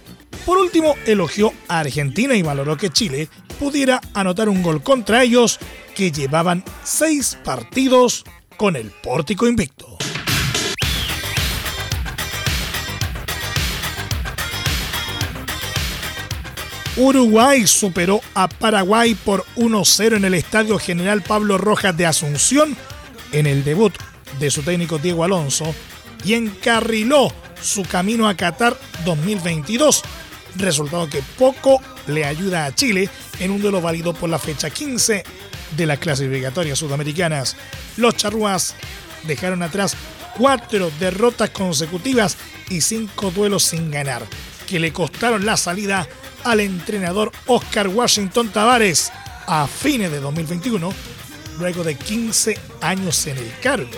Por 0.46 0.58
último, 0.58 0.96
elogió 1.06 1.54
a 1.68 1.80
Argentina 1.80 2.36
y 2.36 2.42
valoró 2.42 2.78
que 2.78 2.90
Chile 2.90 3.30
pudiera 3.60 4.02
anotar 4.14 4.50
un 4.50 4.62
gol 4.62 4.84
contra 4.84 5.24
ellos 5.24 5.60
que 5.96 6.12
llevaban 6.12 6.64
seis 6.84 7.38
partidos 7.44 8.26
con 8.58 8.76
el 8.76 8.92
pórtico 8.92 9.48
invicto. 9.48 9.98
Uruguay 16.96 17.66
superó 17.66 18.22
a 18.36 18.48
Paraguay 18.48 19.16
por 19.16 19.44
1-0 19.56 20.18
en 20.18 20.26
el 20.26 20.36
Estadio 20.36 20.78
General 20.78 21.24
Pablo 21.24 21.58
Rojas 21.58 21.98
de 21.98 22.06
Asunción 22.06 22.78
en 23.32 23.48
el 23.48 23.64
debut 23.64 23.94
de 24.40 24.52
su 24.52 24.62
técnico 24.62 25.00
Diego 25.00 25.24
Alonso 25.24 25.74
y 26.24 26.36
encarriló 26.36 27.34
su 27.60 27.84
camino 27.84 28.28
a 28.28 28.36
Qatar 28.36 28.78
2022, 29.06 30.04
resultado 30.56 31.10
que 31.10 31.24
poco 31.38 31.82
le 32.08 32.26
ayuda 32.26 32.66
a 32.66 32.76
Chile 32.76 33.10
en 33.40 33.52
un 33.52 33.62
duelo 33.62 33.82
válido 33.82 34.14
por 34.14 34.30
la 34.30 34.40
fecha 34.40 34.70
15 34.70 35.24
de 35.76 35.86
las 35.86 36.00
clasificatorias 36.00 36.80
sudamericanas. 36.80 37.56
Los 37.98 38.16
charrúas 38.16 38.76
dejaron 39.24 39.64
atrás 39.64 39.96
cuatro 40.38 40.92
derrotas 41.00 41.50
consecutivas 41.52 42.38
y 42.70 42.82
cinco 42.82 43.32
duelos 43.32 43.64
sin 43.64 43.92
ganar, 43.92 44.24
que 44.68 44.80
le 44.80 44.94
costaron 44.94 45.46
la 45.46 45.58
salida 45.58 46.08
al 46.44 46.60
entrenador 46.60 47.32
Oscar 47.48 47.88
Washington 47.88 48.50
Tavares 48.50 49.12
a 49.48 49.68
fines 49.68 50.12
de 50.12 50.20
2021, 50.20 50.94
luego 51.60 51.84
de 51.84 51.96
15 51.96 52.58
años 52.82 53.26
en 53.28 53.38
el 53.38 53.52
cargo. 53.62 53.90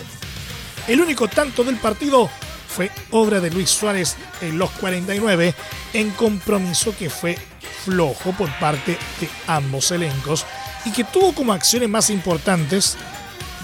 El 0.87 1.01
único 1.01 1.27
tanto 1.27 1.63
del 1.63 1.77
partido 1.77 2.29
fue 2.75 2.91
obra 3.11 3.39
de 3.39 3.49
Luis 3.51 3.69
Suárez 3.69 4.17
en 4.41 4.57
los 4.57 4.69
49, 4.71 5.53
en 5.93 6.11
compromiso 6.11 6.93
que 6.97 7.09
fue 7.09 7.37
flojo 7.85 8.33
por 8.33 8.51
parte 8.59 8.97
de 9.21 9.29
ambos 9.47 9.91
elencos 9.91 10.45
y 10.83 10.91
que 10.91 11.05
tuvo 11.05 11.33
como 11.33 11.53
acciones 11.53 11.87
más 11.87 12.09
importantes 12.09 12.97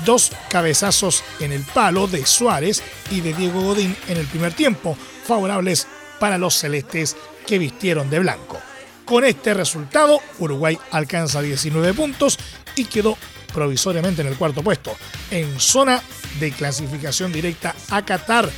dos 0.05 0.31
cabezazos 0.49 1.25
en 1.41 1.51
el 1.51 1.61
palo 1.63 2.07
de 2.07 2.25
Suárez 2.25 2.81
y 3.11 3.19
de 3.19 3.33
Diego 3.33 3.61
Godín 3.61 3.95
en 4.07 4.15
el 4.15 4.27
primer 4.27 4.53
tiempo, 4.53 4.97
favorables 5.25 5.87
para 6.17 6.37
los 6.37 6.55
celestes 6.55 7.17
que 7.45 7.59
vistieron 7.59 8.09
de 8.09 8.19
blanco. 8.19 8.59
Con 9.03 9.25
este 9.25 9.53
resultado, 9.53 10.21
Uruguay 10.39 10.77
alcanza 10.91 11.41
19 11.41 11.93
puntos 11.93 12.39
y 12.77 12.85
quedó 12.85 13.17
provisoriamente 13.53 14.21
en 14.21 14.29
el 14.29 14.37
cuarto 14.37 14.63
puesto, 14.63 14.95
en 15.31 15.59
zona 15.59 16.01
de 16.39 16.51
clasificación 16.51 17.33
directa 17.33 17.75
a 17.89 18.05
Qatar, 18.05 18.49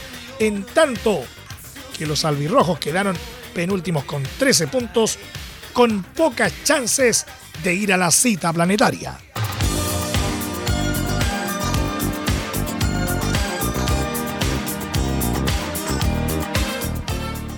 en 0.48 0.64
tanto 0.64 1.24
que 1.98 2.06
los 2.06 2.26
albirrojos 2.26 2.80
quedaron 2.80 3.16
penúltimos 3.54 4.04
con 4.04 4.24
13 4.24 4.68
puntos, 4.68 5.18
con 5.74 6.04
pocas 6.04 6.52
chances 6.64 7.26
de 7.64 7.74
ir 7.74 7.94
a 7.94 7.98
la 7.98 8.12
cita 8.12 8.52
planetaria. 8.52 9.18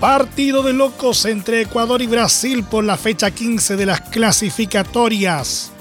Partido 0.00 0.62
de 0.62 0.74
locos 0.74 1.24
entre 1.24 1.62
Ecuador 1.62 2.02
y 2.02 2.06
Brasil 2.06 2.64
por 2.64 2.84
la 2.84 2.98
fecha 2.98 3.30
15 3.30 3.76
de 3.76 3.86
las 3.86 4.02
clasificatorias. 4.02 5.72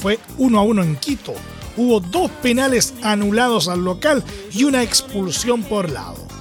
Fue 0.00 0.18
1 0.38 0.58
a 0.58 0.62
1 0.62 0.82
en 0.82 0.96
Quito. 0.96 1.34
Hubo 1.76 2.00
dos 2.00 2.30
penales 2.42 2.94
anulados 3.02 3.68
al 3.68 3.84
local 3.84 4.24
y 4.52 4.64
una 4.64 4.82
expulsión 4.82 5.62
por 5.62 5.90
lado. 5.90 6.31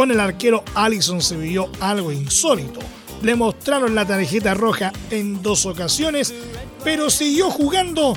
Con 0.00 0.10
el 0.10 0.20
arquero 0.20 0.64
Allison 0.74 1.20
se 1.20 1.36
vivió 1.36 1.70
algo 1.78 2.10
insólito. 2.10 2.80
Le 3.20 3.34
mostraron 3.34 3.94
la 3.94 4.06
tarjeta 4.06 4.54
roja 4.54 4.94
en 5.10 5.42
dos 5.42 5.66
ocasiones 5.66 6.32
pero 6.82 7.10
siguió 7.10 7.50
jugando 7.50 8.16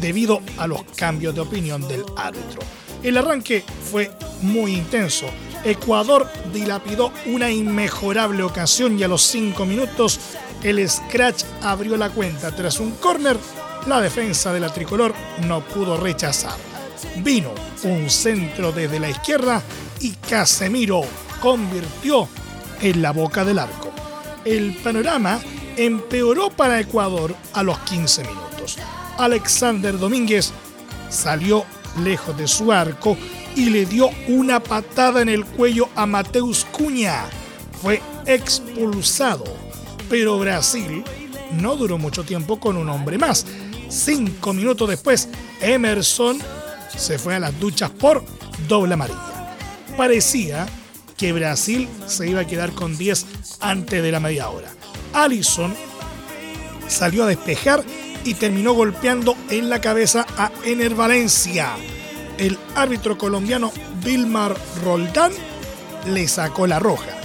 debido 0.00 0.40
a 0.56 0.68
los 0.68 0.84
cambios 0.94 1.34
de 1.34 1.40
opinión 1.40 1.88
del 1.88 2.04
árbitro. 2.16 2.60
El 3.02 3.16
arranque 3.16 3.64
fue 3.90 4.12
muy 4.42 4.74
intenso. 4.74 5.26
Ecuador 5.64 6.30
dilapidó 6.52 7.10
una 7.26 7.50
inmejorable 7.50 8.44
ocasión 8.44 8.96
y 8.96 9.02
a 9.02 9.08
los 9.08 9.22
5 9.22 9.66
minutos 9.66 10.20
el 10.62 10.88
Scratch 10.88 11.42
abrió 11.60 11.96
la 11.96 12.10
cuenta. 12.10 12.54
Tras 12.54 12.78
un 12.78 12.92
córner, 12.92 13.36
la 13.88 14.00
defensa 14.00 14.52
de 14.52 14.60
la 14.60 14.72
tricolor 14.72 15.12
no 15.48 15.60
pudo 15.60 15.96
rechazar. 15.96 16.56
Vino 17.16 17.50
un 17.82 18.08
centro 18.10 18.70
desde 18.70 19.00
la 19.00 19.10
izquierda 19.10 19.60
y 20.00 20.10
Casemiro 20.12 21.02
convirtió 21.40 22.28
en 22.80 23.02
la 23.02 23.12
boca 23.12 23.44
del 23.44 23.58
arco. 23.58 23.92
El 24.44 24.76
panorama 24.76 25.40
empeoró 25.76 26.50
para 26.50 26.80
Ecuador 26.80 27.34
a 27.52 27.62
los 27.62 27.78
15 27.80 28.22
minutos. 28.22 28.78
Alexander 29.18 29.98
Domínguez 29.98 30.52
salió 31.08 31.64
lejos 32.02 32.36
de 32.36 32.46
su 32.46 32.72
arco 32.72 33.16
y 33.54 33.70
le 33.70 33.86
dio 33.86 34.10
una 34.28 34.60
patada 34.60 35.22
en 35.22 35.28
el 35.28 35.44
cuello 35.44 35.88
a 35.94 36.06
Mateus 36.06 36.66
Cuña. 36.66 37.24
Fue 37.80 38.02
expulsado, 38.26 39.44
pero 40.08 40.38
Brasil 40.38 41.02
no 41.52 41.76
duró 41.76 41.98
mucho 41.98 42.24
tiempo 42.24 42.60
con 42.60 42.76
un 42.76 42.88
hombre 42.88 43.18
más. 43.18 43.46
Cinco 43.88 44.52
minutos 44.52 44.88
después, 44.88 45.28
Emerson 45.60 46.38
se 46.96 47.18
fue 47.18 47.36
a 47.36 47.40
las 47.40 47.58
duchas 47.58 47.90
por 47.90 48.24
doble 48.68 48.94
amarilla. 48.94 49.35
Parecía 49.96 50.66
que 51.16 51.32
Brasil 51.32 51.88
se 52.06 52.28
iba 52.28 52.40
a 52.40 52.46
quedar 52.46 52.72
con 52.72 52.96
10 52.98 53.26
antes 53.60 54.02
de 54.02 54.12
la 54.12 54.20
media 54.20 54.50
hora. 54.50 54.68
Allison 55.14 55.74
salió 56.88 57.24
a 57.24 57.28
despejar 57.28 57.82
y 58.24 58.34
terminó 58.34 58.74
golpeando 58.74 59.36
en 59.48 59.70
la 59.70 59.80
cabeza 59.80 60.26
a 60.36 60.50
Ener 60.64 60.94
Valencia. 60.94 61.70
El 62.38 62.58
árbitro 62.74 63.16
colombiano 63.16 63.72
Vilmar 64.04 64.54
Roldán 64.84 65.32
le 66.06 66.28
sacó 66.28 66.66
la 66.66 66.78
roja, 66.78 67.16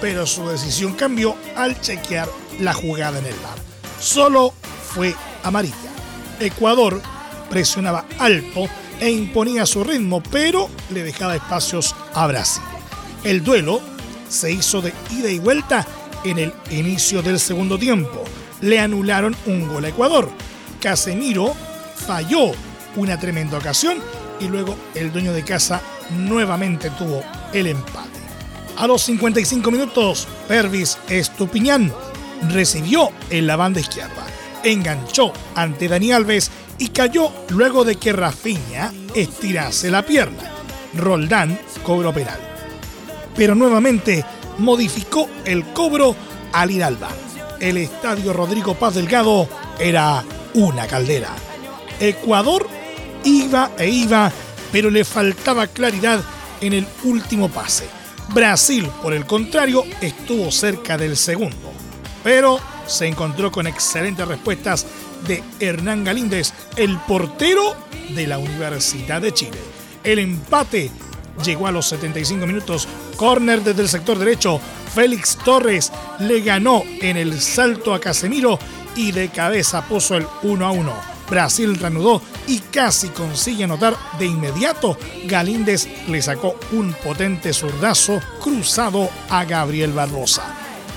pero 0.00 0.26
su 0.26 0.48
decisión 0.48 0.94
cambió 0.94 1.34
al 1.56 1.80
chequear 1.80 2.28
la 2.60 2.72
jugada 2.72 3.18
en 3.18 3.26
el 3.26 3.34
bar. 3.34 3.58
Solo 3.98 4.54
fue 4.94 5.14
amarilla. 5.42 5.74
Ecuador 6.38 7.02
presionaba 7.48 8.06
alto 8.18 8.66
e 9.00 9.10
imponía 9.10 9.66
su 9.66 9.82
ritmo, 9.82 10.22
pero 10.30 10.68
le 10.90 11.02
dejaba 11.02 11.36
espacios 11.36 11.94
a 12.14 12.26
Brasil. 12.26 12.62
El 13.24 13.42
duelo 13.42 13.80
se 14.28 14.52
hizo 14.52 14.80
de 14.80 14.92
ida 15.10 15.30
y 15.30 15.38
vuelta 15.38 15.86
en 16.24 16.38
el 16.38 16.52
inicio 16.70 17.22
del 17.22 17.40
segundo 17.40 17.78
tiempo. 17.78 18.24
Le 18.60 18.78
anularon 18.78 19.34
un 19.46 19.66
gol 19.66 19.84
a 19.84 19.88
Ecuador. 19.88 20.30
Casemiro 20.80 21.54
falló 22.06 22.52
una 22.96 23.18
tremenda 23.18 23.58
ocasión 23.58 23.98
y 24.40 24.48
luego 24.48 24.76
el 24.94 25.12
dueño 25.12 25.32
de 25.32 25.44
casa 25.44 25.80
nuevamente 26.10 26.90
tuvo 26.90 27.22
el 27.52 27.66
empate. 27.66 28.20
A 28.76 28.86
los 28.86 29.02
55 29.02 29.70
minutos, 29.70 30.26
Pervis 30.48 30.98
Estupiñán 31.08 31.92
recibió 32.48 33.10
en 33.28 33.46
la 33.46 33.56
banda 33.56 33.80
izquierda, 33.80 34.26
enganchó 34.64 35.32
ante 35.54 35.88
Dani 35.88 36.12
Alves 36.12 36.50
y 36.80 36.88
cayó 36.88 37.30
luego 37.50 37.84
de 37.84 37.96
que 37.96 38.12
Rafinha 38.12 38.90
estirase 39.14 39.90
la 39.90 40.02
pierna. 40.02 40.50
Roldán 40.94 41.60
cobró 41.84 42.12
penal. 42.12 42.40
Pero 43.36 43.54
nuevamente 43.54 44.24
modificó 44.58 45.28
el 45.44 45.64
cobro 45.72 46.16
al 46.52 46.70
ir 46.70 46.82
al 46.82 46.96
bar. 46.96 47.14
El 47.60 47.76
estadio 47.76 48.32
Rodrigo 48.32 48.74
Paz 48.74 48.94
Delgado 48.94 49.46
era 49.78 50.24
una 50.54 50.86
caldera. 50.86 51.28
Ecuador 52.00 52.66
iba 53.24 53.72
e 53.78 53.90
iba, 53.90 54.32
pero 54.72 54.88
le 54.88 55.04
faltaba 55.04 55.66
claridad 55.66 56.22
en 56.62 56.72
el 56.72 56.86
último 57.04 57.50
pase. 57.50 57.84
Brasil, 58.32 58.88
por 59.02 59.12
el 59.12 59.26
contrario, 59.26 59.84
estuvo 60.00 60.50
cerca 60.50 60.96
del 60.96 61.18
segundo, 61.18 61.72
pero 62.24 62.58
se 62.86 63.06
encontró 63.06 63.52
con 63.52 63.66
excelentes 63.66 64.26
respuestas 64.26 64.86
de 65.26 65.42
Hernán 65.60 66.04
Galíndez, 66.04 66.52
el 66.76 66.98
portero 67.00 67.74
de 68.14 68.26
la 68.26 68.38
Universidad 68.38 69.20
de 69.20 69.32
Chile. 69.32 69.58
El 70.04 70.18
empate 70.18 70.90
llegó 71.44 71.66
a 71.66 71.72
los 71.72 71.86
75 71.88 72.46
minutos, 72.46 72.88
córner 73.16 73.62
desde 73.62 73.82
el 73.82 73.88
sector 73.88 74.18
derecho, 74.18 74.60
Félix 74.94 75.38
Torres 75.44 75.92
le 76.18 76.40
ganó 76.40 76.82
en 77.00 77.16
el 77.16 77.40
salto 77.40 77.94
a 77.94 78.00
Casemiro 78.00 78.58
y 78.96 79.12
de 79.12 79.28
cabeza 79.28 79.82
puso 79.82 80.16
el 80.16 80.26
1 80.42 80.66
a 80.66 80.70
1. 80.72 81.10
Brasil 81.30 81.76
reanudó 81.76 82.20
y 82.48 82.58
casi 82.58 83.08
consigue 83.08 83.64
anotar 83.64 83.96
de 84.18 84.26
inmediato. 84.26 84.98
Galíndez 85.26 85.88
le 86.08 86.20
sacó 86.20 86.56
un 86.72 86.92
potente 86.92 87.52
zurdazo 87.52 88.20
cruzado 88.40 89.08
a 89.28 89.44
Gabriel 89.44 89.92
Barbosa. 89.92 90.42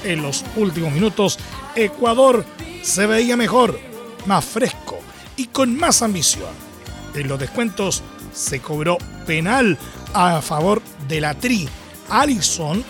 En 0.03 0.23
los 0.23 0.43
últimos 0.55 0.91
minutos, 0.91 1.37
Ecuador 1.75 2.43
se 2.81 3.05
veía 3.05 3.37
mejor, 3.37 3.79
más 4.25 4.45
fresco 4.45 4.99
y 5.37 5.47
con 5.47 5.75
más 5.75 6.01
ambición. 6.01 6.49
En 7.15 7.27
los 7.27 7.39
descuentos 7.39 8.03
se 8.33 8.59
cobró 8.59 8.97
penal 9.25 9.77
a 10.13 10.41
favor 10.41 10.81
de 11.07 11.21
la 11.21 11.33
Tri. 11.35 11.67
Allison 12.09 12.83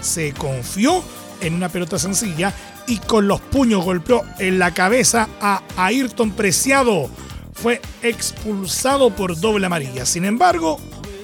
se 0.00 0.32
confió 0.32 1.02
en 1.40 1.54
una 1.54 1.68
pelota 1.68 1.98
sencilla 1.98 2.52
y 2.86 2.98
con 2.98 3.28
los 3.28 3.40
puños 3.40 3.84
golpeó 3.84 4.24
en 4.38 4.58
la 4.58 4.72
cabeza 4.72 5.28
a 5.40 5.62
Ayrton 5.76 6.32
Preciado. 6.32 7.10
Fue 7.52 7.80
expulsado 8.02 9.10
por 9.10 9.38
doble 9.38 9.66
amarilla. 9.66 10.06
Sin 10.06 10.24
embargo, 10.24 10.80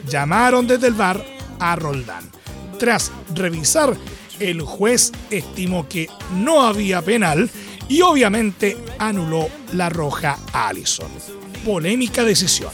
llamaron 0.09 0.67
desde 0.67 0.89
el 0.89 0.95
bar 0.95 1.25
a 1.59 1.77
Roldán. 1.77 2.29
Tras 2.79 3.13
revisar, 3.35 3.97
el 4.41 4.61
juez 4.61 5.13
estimó 5.31 5.89
que 5.89 6.09
no 6.35 6.63
había 6.63 7.01
penal 7.03 7.51
y 7.89 8.03
obviamente 8.03 8.77
anuló 8.99 9.49
la 9.73 9.89
roja 9.89 10.39
a 10.53 10.69
Allison. 10.69 11.11
Polémica 11.65 12.25
decisión. 12.25 12.73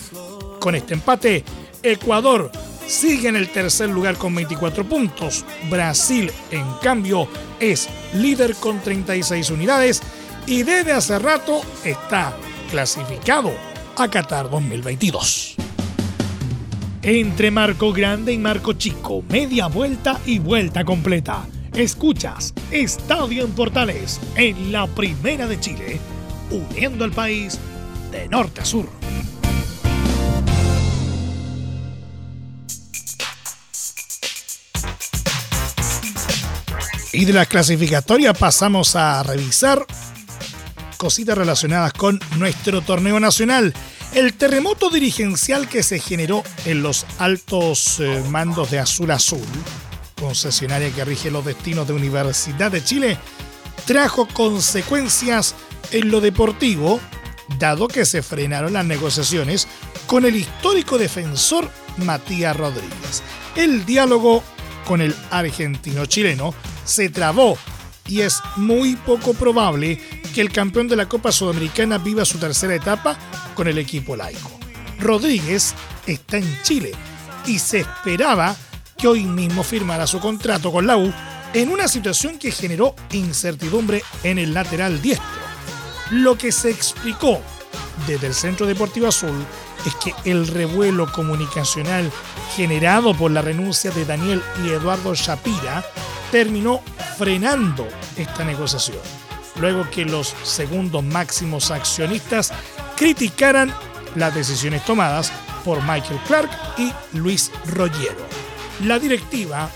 Con 0.58 0.74
este 0.74 0.94
empate, 0.94 1.44
Ecuador 1.82 2.50
sigue 2.86 3.28
en 3.28 3.36
el 3.36 3.48
tercer 3.48 3.88
lugar 3.88 4.16
con 4.16 4.34
24 4.34 4.84
puntos. 4.84 5.44
Brasil, 5.70 6.30
en 6.50 6.66
cambio, 6.82 7.28
es 7.60 7.88
líder 8.14 8.54
con 8.56 8.80
36 8.80 9.50
unidades 9.50 10.02
y 10.46 10.62
desde 10.62 10.92
hace 10.92 11.18
rato 11.18 11.60
está 11.84 12.36
clasificado 12.70 13.52
a 13.96 14.08
Qatar 14.08 14.50
2022. 14.50 15.56
Entre 17.02 17.50
Marco 17.50 17.92
Grande 17.92 18.32
y 18.32 18.38
Marco 18.38 18.74
Chico, 18.74 19.22
media 19.28 19.68
vuelta 19.68 20.20
y 20.26 20.38
vuelta 20.38 20.84
completa. 20.84 21.46
Escuchas 21.74 22.52
Estadio 22.70 23.44
en 23.44 23.52
Portales 23.52 24.20
en 24.34 24.72
la 24.72 24.86
Primera 24.88 25.46
de 25.46 25.60
Chile, 25.60 26.00
uniendo 26.50 27.04
al 27.04 27.12
país 27.12 27.58
de 28.10 28.28
norte 28.28 28.60
a 28.60 28.64
sur. 28.64 28.88
Y 37.12 37.24
de 37.24 37.32
la 37.32 37.46
clasificatoria 37.46 38.32
pasamos 38.32 38.94
a 38.96 39.22
revisar 39.22 39.84
cositas 40.96 41.36
relacionadas 41.36 41.92
con 41.92 42.20
nuestro 42.38 42.82
torneo 42.82 43.18
nacional. 43.18 43.74
El 44.14 44.34
terremoto 44.34 44.90
dirigencial 44.90 45.68
que 45.68 45.82
se 45.82 45.98
generó 45.98 46.42
en 46.66 46.82
los 46.82 47.06
altos 47.18 48.00
eh, 48.00 48.22
mandos 48.28 48.70
de 48.70 48.80
Azul 48.80 49.10
Azul, 49.10 49.46
concesionaria 50.20 50.92
que 50.92 51.04
rige 51.04 51.30
los 51.30 51.44
destinos 51.44 51.88
de 51.88 51.94
Universidad 51.94 52.70
de 52.70 52.84
Chile, 52.84 53.18
trajo 53.86 54.28
consecuencias 54.28 55.54
en 55.90 56.10
lo 56.10 56.20
deportivo, 56.20 57.00
dado 57.58 57.88
que 57.88 58.04
se 58.04 58.22
frenaron 58.22 58.74
las 58.74 58.84
negociaciones 58.84 59.66
con 60.06 60.24
el 60.24 60.36
histórico 60.36 60.98
defensor 60.98 61.68
Matías 61.96 62.56
Rodríguez. 62.56 63.22
El 63.56 63.84
diálogo 63.86 64.44
con 64.86 65.00
el 65.00 65.14
argentino 65.30 66.06
chileno 66.06 66.54
se 66.84 67.08
trabó 67.08 67.56
y 68.06 68.20
es 68.20 68.40
muy 68.56 68.96
poco 68.96 69.34
probable 69.34 70.00
que 70.34 70.40
el 70.40 70.52
campeón 70.52 70.88
de 70.88 70.96
la 70.96 71.08
Copa 71.08 71.32
Sudamericana 71.32 71.98
viva 71.98 72.24
su 72.24 72.38
tercera 72.38 72.74
etapa 72.74 73.16
con 73.54 73.68
el 73.68 73.78
equipo 73.78 74.16
laico. 74.16 74.50
Rodríguez 74.98 75.74
está 76.06 76.38
en 76.38 76.62
Chile 76.62 76.92
y 77.46 77.58
se 77.58 77.80
esperaba 77.80 78.54
que 79.00 79.08
hoy 79.08 79.24
mismo 79.24 79.62
firmara 79.62 80.06
su 80.06 80.20
contrato 80.20 80.70
con 80.70 80.86
la 80.86 80.96
U 80.96 81.12
en 81.54 81.70
una 81.70 81.88
situación 81.88 82.38
que 82.38 82.52
generó 82.52 82.94
incertidumbre 83.12 84.02
en 84.22 84.38
el 84.38 84.52
lateral 84.52 85.00
diestro. 85.00 85.26
Lo 86.10 86.36
que 86.36 86.52
se 86.52 86.70
explicó 86.70 87.40
desde 88.06 88.26
el 88.26 88.34
Centro 88.34 88.66
Deportivo 88.66 89.08
Azul 89.08 89.44
es 89.86 89.94
que 89.96 90.30
el 90.30 90.46
revuelo 90.46 91.10
comunicacional 91.12 92.10
generado 92.54 93.14
por 93.14 93.30
la 93.30 93.42
renuncia 93.42 93.90
de 93.90 94.04
Daniel 94.04 94.42
y 94.64 94.68
Eduardo 94.68 95.14
Shapira 95.14 95.84
terminó 96.30 96.80
frenando 97.16 97.88
esta 98.16 98.44
negociación. 98.44 98.98
luego 99.56 99.90
que 99.90 100.06
los 100.06 100.34
segundos 100.42 101.04
máximos 101.04 101.70
accionistas 101.70 102.52
criticaran 102.96 103.74
las 104.14 104.34
decisiones 104.34 104.84
tomadas 104.84 105.30
por 105.64 105.82
Michael 105.82 106.20
Clark 106.26 106.50
y 106.78 106.92
Luis 107.12 107.50
Rollero. 107.66 108.39
La 108.84 108.98
directiva 108.98 109.70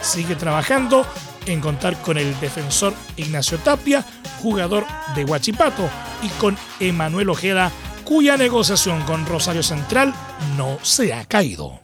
sigue 0.00 0.34
trabajando 0.34 1.06
en 1.44 1.60
contar 1.60 2.00
con 2.00 2.16
el 2.16 2.38
defensor 2.40 2.94
Ignacio 3.16 3.58
Tapia, 3.58 4.04
jugador 4.40 4.86
de 5.14 5.24
Huachipato, 5.24 5.88
y 6.22 6.28
con 6.40 6.56
Emanuel 6.80 7.28
Ojeda, 7.28 7.70
cuya 8.04 8.36
negociación 8.38 9.02
con 9.02 9.26
Rosario 9.26 9.62
Central 9.62 10.14
no 10.56 10.78
se 10.82 11.12
ha 11.12 11.26
caído. 11.26 11.78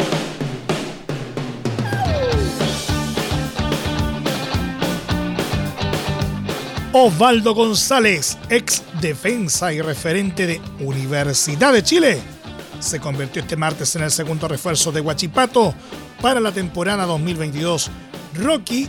Osvaldo 6.95 7.55
González, 7.55 8.39
ex 8.49 8.83
defensa 9.01 9.73
y 9.73 9.81
referente 9.81 10.47
de 10.47 10.61
Universidad 10.81 11.73
de 11.73 11.83
Chile, 11.83 12.19
se 12.81 12.99
convirtió 12.99 13.43
este 13.43 13.57
martes 13.57 13.95
en 13.97 14.03
el 14.03 14.11
segundo 14.11 14.49
refuerzo 14.49 14.91
de 14.91 15.01
Huachipato 15.01 15.75
para 16.23 16.41
la 16.41 16.53
temporada 16.53 17.05
2022. 17.05 17.91
Rocky, 18.35 18.89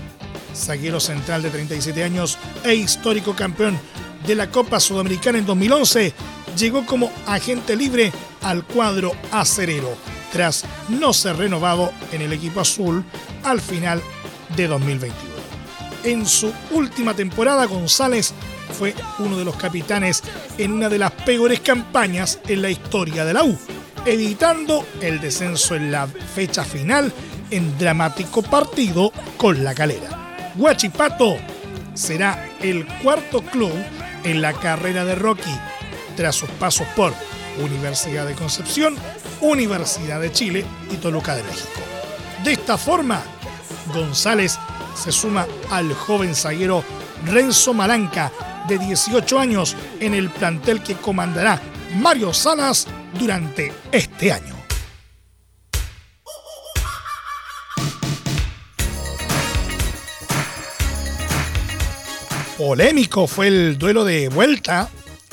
zaguero 0.56 1.00
central 1.00 1.42
de 1.42 1.50
37 1.50 2.04
años 2.04 2.38
e 2.64 2.76
histórico 2.76 3.36
campeón 3.36 3.78
de 4.26 4.36
la 4.36 4.50
Copa 4.50 4.80
Sudamericana 4.80 5.40
en 5.40 5.46
2011, 5.46 6.14
llegó 6.58 6.86
como 6.86 7.12
agente 7.26 7.76
libre 7.76 8.14
al 8.44 8.64
cuadro 8.64 9.12
acerero, 9.32 9.98
tras 10.32 10.64
no 10.88 11.12
ser 11.12 11.36
renovado 11.36 11.92
en 12.12 12.22
el 12.22 12.32
equipo 12.32 12.62
azul 12.62 13.04
al 13.44 13.60
final 13.60 14.02
de 14.56 14.68
2021. 14.68 15.34
En 16.04 16.26
su 16.26 16.54
última 16.72 17.16
temporada, 17.16 17.66
González 17.66 18.34
fue 18.78 18.94
uno 19.20 19.38
de 19.38 19.46
los 19.46 19.56
capitanes 19.56 20.22
en 20.58 20.72
una 20.72 20.88
de 20.88 21.00
las 21.00 21.12
peores 21.12 21.62
campañas 21.62 22.40
en 22.48 22.62
la 22.62 22.70
historia 22.70 23.26
de 23.26 23.34
la 23.34 23.44
U, 23.44 23.58
evitando 24.06 24.86
el 25.02 25.20
descenso 25.20 25.76
en 25.76 25.92
la 25.92 26.08
fecha 26.08 26.64
final 26.64 27.12
en 27.52 27.78
dramático 27.78 28.42
partido 28.42 29.12
con 29.38 29.64
la 29.64 29.74
calera. 29.74 30.54
Huachipato 30.56 31.38
será 31.94 32.50
el 32.62 32.86
cuarto 33.02 33.42
club 33.42 33.74
en 34.24 34.42
la 34.42 34.54
carrera 34.54 35.06
de 35.06 35.16
Rocky, 35.16 35.56
tras 36.16 36.36
sus 36.36 36.50
pasos 36.52 36.88
por 36.96 37.14
Universidad 37.60 38.26
de 38.26 38.34
Concepción, 38.34 38.96
Universidad 39.42 40.20
de 40.20 40.32
Chile 40.32 40.66
y 40.92 40.96
Toluca 40.96 41.36
de 41.36 41.44
México. 41.44 41.82
De 42.44 42.54
esta 42.54 42.78
forma, 42.78 43.22
González 43.94 44.58
se 44.96 45.12
suma 45.12 45.48
al 45.70 45.94
joven 45.94 46.36
zaguero 46.36 46.84
Renzo 47.26 47.74
Malanca, 47.74 48.32
de 48.68 48.78
18 48.78 49.40
años, 49.40 49.76
en 50.00 50.14
el 50.14 50.30
plantel 50.30 50.82
que 50.82 50.96
comandará 50.96 51.60
Mario 51.96 52.34
Salas 52.34 52.88
durante 53.18 53.72
este 53.92 54.32
año. 54.32 54.56
Polémico 62.58 63.28
fue 63.28 63.48
el 63.48 63.78
duelo 63.78 64.06
de 64.06 64.30
vuelta 64.30 64.90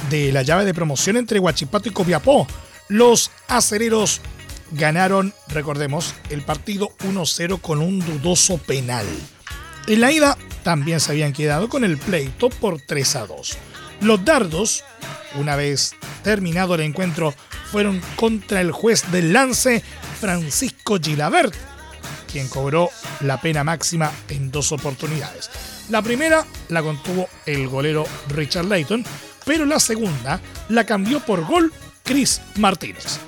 de 0.08 0.32
la 0.32 0.42
llave 0.42 0.64
de 0.64 0.74
promoción 0.74 1.16
entre 1.16 1.38
Huachipato 1.38 1.88
y 1.88 1.92
Copiapó. 1.92 2.46
Los 2.88 3.30
acereros 3.46 4.20
ganaron, 4.72 5.34
recordemos, 5.48 6.14
el 6.30 6.42
partido 6.42 6.90
1-0 7.00 7.60
con 7.60 7.80
un 7.82 8.00
dudoso 8.00 8.58
penal. 8.58 9.06
En 9.86 10.00
la 10.00 10.12
ida 10.12 10.36
también 10.62 10.98
se 11.00 11.12
habían 11.12 11.32
quedado 11.32 11.68
con 11.68 11.84
el 11.84 11.98
pleito 11.98 12.48
por 12.48 12.80
3 12.80 13.16
a 13.16 13.26
2. 13.26 13.58
Los 14.00 14.24
dardos, 14.24 14.84
una 15.34 15.56
vez 15.56 15.94
terminado 16.22 16.74
el 16.74 16.80
encuentro, 16.80 17.34
fueron 17.70 18.00
contra 18.16 18.60
el 18.60 18.72
juez 18.72 19.10
del 19.12 19.32
lance, 19.32 19.82
Francisco 20.20 20.98
Gilabert, 21.00 21.54
quien 22.30 22.48
cobró 22.48 22.90
la 23.20 23.40
pena 23.40 23.64
máxima 23.64 24.10
en 24.28 24.50
dos 24.50 24.72
oportunidades. 24.72 25.50
La 25.88 26.02
primera 26.02 26.44
la 26.68 26.82
contuvo 26.82 27.28
el 27.46 27.68
golero 27.68 28.04
Richard 28.28 28.66
Layton, 28.66 29.04
pero 29.44 29.64
la 29.64 29.80
segunda 29.80 30.40
la 30.68 30.84
cambió 30.84 31.20
por 31.20 31.44
gol 31.46 31.72
Chris 32.04 32.40
Martínez. 32.56 33.18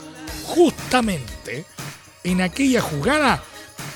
Justamente 0.44 1.64
en 2.24 2.40
aquella 2.42 2.80
jugada 2.80 3.42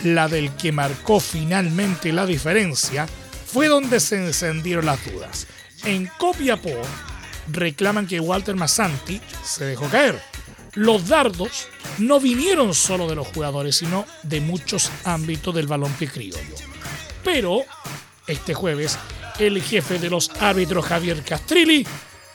la 0.03 0.29
del 0.29 0.55
que 0.57 0.73
marcó 0.73 1.21
finalmente 1.21 2.13
la 2.13 2.27
diferencia, 2.27 3.07
fue 3.47 3.69
donde 3.69 4.01
se 4.01 4.17
encendieron 4.17 4.87
las 4.87 5.05
dudas. 5.05 5.47
En 5.85 6.07
Copiapó 6.19 6.75
reclaman 7.49 8.07
que 8.07 8.21
Walter 8.21 8.57
Massanti 8.57 9.21
se 9.45 9.65
dejó 9.65 9.89
caer. 9.89 10.21
Los 10.77 11.09
dardos 11.09 11.69
no 11.99 12.21
vinieron 12.21 12.75
solo 12.75 13.09
de 13.09 13.15
los 13.15 13.27
jugadores, 13.29 13.77
sino 13.77 14.05
de 14.23 14.41
muchos 14.41 14.91
ámbitos 15.05 15.55
del 15.55 15.67
balompié 15.67 16.09
criollo. 16.09 16.55
Pero 17.25 17.63
este 18.27 18.55
jueves, 18.55 18.99
el 19.39 19.63
jefe 19.63 19.99
de 19.99 20.11
los 20.11 20.31
árbitros 20.41 20.85
Javier 20.85 21.23
Castrilli 21.23 21.87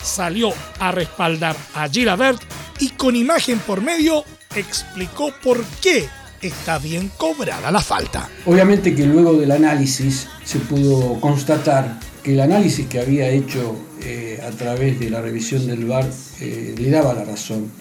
salió 0.01 0.51
a 0.79 0.91
respaldar 0.91 1.55
a 1.75 1.87
Gilabert 1.87 2.41
y 2.79 2.89
con 2.89 3.15
imagen 3.15 3.59
por 3.59 3.81
medio 3.81 4.25
explicó 4.55 5.31
por 5.43 5.63
qué 5.81 6.09
está 6.41 6.79
bien 6.79 7.11
cobrada 7.17 7.71
la 7.71 7.81
falta. 7.81 8.27
Obviamente 8.45 8.95
que 8.95 9.05
luego 9.05 9.33
del 9.33 9.51
análisis 9.51 10.27
se 10.43 10.59
pudo 10.59 11.19
constatar 11.19 11.99
que 12.23 12.33
el 12.33 12.39
análisis 12.39 12.87
que 12.87 12.99
había 12.99 13.29
hecho 13.29 13.75
eh, 14.01 14.41
a 14.45 14.49
través 14.51 14.99
de 14.99 15.09
la 15.09 15.21
revisión 15.21 15.67
del 15.67 15.85
VAR 15.85 16.09
eh, 16.39 16.75
le 16.77 16.89
daba 16.89 17.13
la 17.13 17.23
razón. 17.23 17.71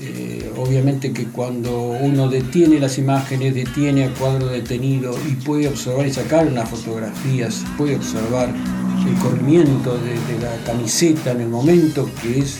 Eh, 0.00 0.50
obviamente 0.56 1.12
que 1.12 1.24
cuando 1.26 1.72
uno 1.72 2.28
detiene 2.28 2.78
las 2.78 2.98
imágenes, 2.98 3.54
detiene 3.54 4.04
al 4.04 4.14
cuadro 4.14 4.48
detenido 4.48 5.16
y 5.28 5.34
puede 5.34 5.68
observar 5.68 6.06
y 6.06 6.12
sacar 6.12 6.50
las 6.52 6.68
fotografías, 6.68 7.64
puede 7.78 7.96
observar 7.96 8.48
el 8.48 9.14
corrimiento 9.18 9.96
de, 9.98 10.14
la 10.40 10.56
camiseta 10.64 11.32
en 11.32 11.42
el 11.42 11.48
momento 11.48 12.08
que 12.22 12.38
es, 12.38 12.58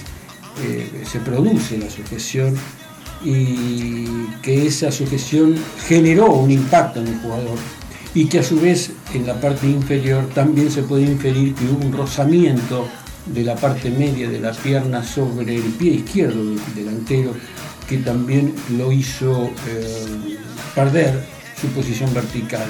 se 1.11 1.19
produce 1.21 1.79
la 1.79 1.91
sujeción, 1.91 2.55
y 3.25 4.27
que 4.43 4.67
esa 4.67 4.93
sujeción 4.93 5.57
generó 5.87 6.33
un 6.35 6.51
impacto 6.51 7.01
en 7.01 7.09
el 7.09 7.19
jugador 7.21 7.59
y 8.15 8.27
que 8.27 8.41
a 8.41 8.43
su 8.43 8.61
vez 8.61 8.93
en 9.15 9.27
la 9.27 9.41
parte 9.41 9.67
inferior 9.67 10.29
también 10.35 10.71
se 10.71 10.83
puede 10.83 11.03
inferir 11.03 11.55
que 11.55 11.65
hubo 11.65 11.85
un 11.85 11.93
rozamiento 11.93 12.87
de 13.27 13.45
la 13.45 13.55
parte 13.55 13.91
media 13.91 14.29
de 14.29 14.41
la 14.41 14.53
pierna 14.53 15.03
sobre 15.03 15.57
el 15.57 15.63
pie 15.63 15.93
izquierdo 15.93 16.45
del 16.45 16.75
delantero 16.75 17.35
que 17.89 17.99
también 17.99 18.55
lo 18.77 18.93
hizo 18.93 19.51
eh, 19.69 20.37
perder 20.75 21.25
su 21.61 21.69
posición 21.69 22.13
vertical 22.15 22.67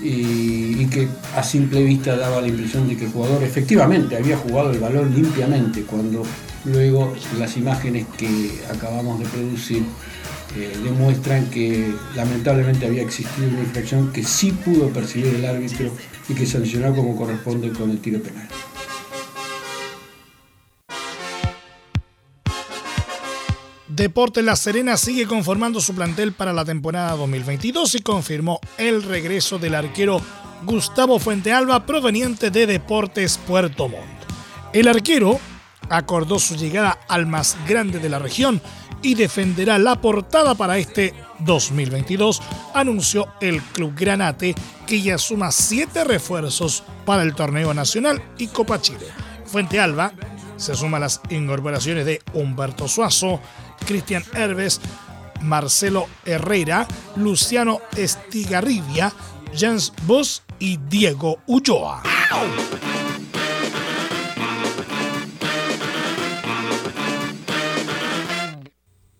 y, 0.00 0.86
que 0.86 1.08
a 1.36 1.42
simple 1.42 1.84
vista 1.84 2.16
daba 2.16 2.40
la 2.40 2.48
impresión 2.48 2.88
de 2.88 2.96
que 2.96 3.04
el 3.04 3.12
jugador 3.12 3.42
efectivamente 3.44 4.16
había 4.16 4.36
jugado 4.36 4.70
el 4.70 4.78
balón 4.78 5.14
limpiamente 5.14 5.82
cuando 5.82 6.24
Luego 6.64 7.14
las 7.38 7.56
imágenes 7.56 8.06
que 8.18 8.50
acabamos 8.70 9.18
de 9.18 9.24
producir 9.26 9.82
eh, 10.56 10.72
demuestran 10.84 11.48
que 11.48 11.90
lamentablemente 12.14 12.84
había 12.86 13.02
existido 13.02 13.48
una 13.48 13.60
infracción 13.60 14.12
que 14.12 14.22
sí 14.24 14.52
pudo 14.52 14.88
percibir 14.90 15.34
el 15.34 15.46
árbitro 15.46 15.90
y 16.28 16.34
que 16.34 16.44
sancionó 16.44 16.94
como 16.94 17.16
corresponde 17.16 17.70
con 17.70 17.90
el 17.90 17.98
tiro 18.00 18.20
penal. 18.22 18.46
Deporte 24.00 24.42
La 24.42 24.56
Serena 24.56 24.96
sigue 24.96 25.26
conformando 25.26 25.78
su 25.78 25.94
plantel 25.94 26.32
para 26.32 26.54
la 26.54 26.64
temporada 26.64 27.14
2022 27.16 27.96
y 27.96 28.00
confirmó 28.00 28.58
el 28.78 29.02
regreso 29.02 29.58
del 29.58 29.74
arquero 29.74 30.22
Gustavo 30.64 31.18
Fuentealba 31.18 31.84
proveniente 31.84 32.50
de 32.50 32.66
Deportes 32.66 33.36
Puerto 33.36 33.90
Montt. 33.90 34.08
El 34.72 34.88
arquero 34.88 35.38
acordó 35.90 36.38
su 36.38 36.56
llegada 36.56 36.98
al 37.08 37.26
más 37.26 37.58
grande 37.68 37.98
de 37.98 38.08
la 38.08 38.18
región 38.18 38.62
y 39.02 39.16
defenderá 39.16 39.78
la 39.78 40.00
portada 40.00 40.54
para 40.54 40.78
este 40.78 41.12
2022, 41.40 42.40
anunció 42.72 43.28
el 43.42 43.60
Club 43.60 43.92
Granate, 43.94 44.54
que 44.86 45.02
ya 45.02 45.18
suma 45.18 45.52
siete 45.52 46.04
refuerzos 46.04 46.84
para 47.04 47.22
el 47.22 47.34
torneo 47.34 47.74
nacional 47.74 48.22
y 48.38 48.46
Copa 48.46 48.80
Chile. 48.80 49.08
Fuente 49.44 49.78
Alba 49.78 50.14
se 50.56 50.74
suma 50.74 50.98
a 50.98 51.00
las 51.00 51.20
incorporaciones 51.30 52.04
de 52.04 52.22
Humberto 52.34 52.86
Suazo, 52.86 53.40
Cristian 53.90 54.22
Herbes, 54.34 54.80
Marcelo 55.40 56.06
Herrera, 56.24 56.86
Luciano 57.16 57.80
Estigarribia, 57.96 59.12
Jens 59.52 59.92
Bus 60.04 60.44
y 60.60 60.76
Diego 60.76 61.40
Ulloa. 61.48 62.00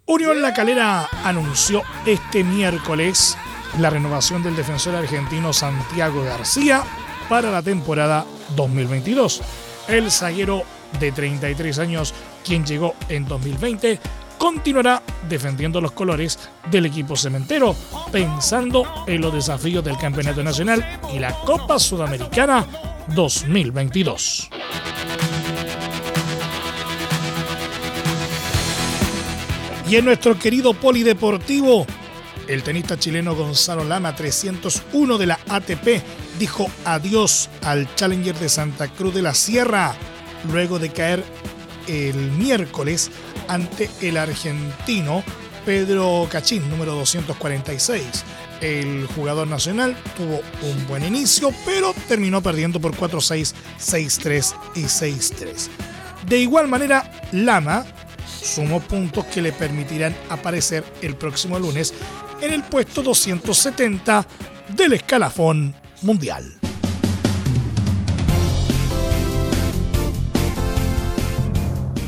Unión 0.06 0.40
La 0.40 0.54
Calera 0.54 1.09
anunció 1.24 1.83
este 2.06 2.44
miércoles 2.44 3.37
la 3.80 3.90
renovación 3.90 4.44
del 4.44 4.54
defensor 4.54 4.94
argentino 4.94 5.52
Santiago 5.52 6.22
García 6.22 6.85
para 7.28 7.50
la 7.50 7.62
temporada 7.62 8.24
2022. 8.54 9.42
El 9.88 10.12
zaguero 10.12 10.62
de 11.00 11.11
33 11.11 11.80
años, 11.80 12.14
quien 12.44 12.64
llegó 12.64 12.94
en 13.09 13.26
2020, 13.26 13.98
continuará 14.40 15.03
defendiendo 15.29 15.83
los 15.83 15.92
colores 15.92 16.38
del 16.70 16.87
equipo 16.87 17.14
cementero, 17.14 17.76
pensando 18.11 19.05
en 19.07 19.20
los 19.20 19.35
desafíos 19.35 19.85
del 19.85 19.98
Campeonato 19.98 20.42
Nacional 20.42 20.98
y 21.14 21.18
la 21.18 21.35
Copa 21.40 21.79
Sudamericana 21.79 22.66
2022. 23.09 24.48
Y 29.90 29.96
en 29.96 30.05
nuestro 30.07 30.38
querido 30.38 30.72
polideportivo, 30.72 31.85
el 32.48 32.62
tenista 32.62 32.98
chileno 32.98 33.35
Gonzalo 33.35 33.85
Lama, 33.85 34.16
301 34.16 35.18
de 35.18 35.26
la 35.26 35.38
ATP, 35.50 36.03
dijo 36.38 36.70
adiós 36.87 37.50
al 37.62 37.94
Challenger 37.94 38.37
de 38.37 38.48
Santa 38.48 38.88
Cruz 38.88 39.12
de 39.14 39.20
la 39.20 39.35
Sierra 39.35 39.94
luego 40.50 40.79
de 40.79 40.88
caer 40.88 41.22
el 41.88 42.14
miércoles 42.33 43.11
ante 43.50 43.90
el 44.00 44.16
argentino 44.16 45.24
Pedro 45.66 46.28
Cachín, 46.30 46.68
número 46.70 46.94
246. 46.94 48.24
El 48.60 49.06
jugador 49.08 49.48
nacional 49.48 49.96
tuvo 50.16 50.40
un 50.62 50.86
buen 50.86 51.04
inicio, 51.04 51.52
pero 51.66 51.92
terminó 52.08 52.42
perdiendo 52.42 52.80
por 52.80 52.92
4-6, 52.96 53.54
6-3 53.78 54.54
y 54.76 54.82
6-3. 54.82 55.68
De 56.26 56.38
igual 56.38 56.68
manera, 56.68 57.10
Lama 57.32 57.84
sumó 58.42 58.80
puntos 58.80 59.24
que 59.26 59.42
le 59.42 59.52
permitirán 59.52 60.14
aparecer 60.28 60.84
el 61.02 61.16
próximo 61.16 61.58
lunes 61.58 61.92
en 62.40 62.52
el 62.52 62.62
puesto 62.62 63.02
270 63.02 64.26
del 64.76 64.92
escalafón 64.92 65.74
mundial. 66.02 66.60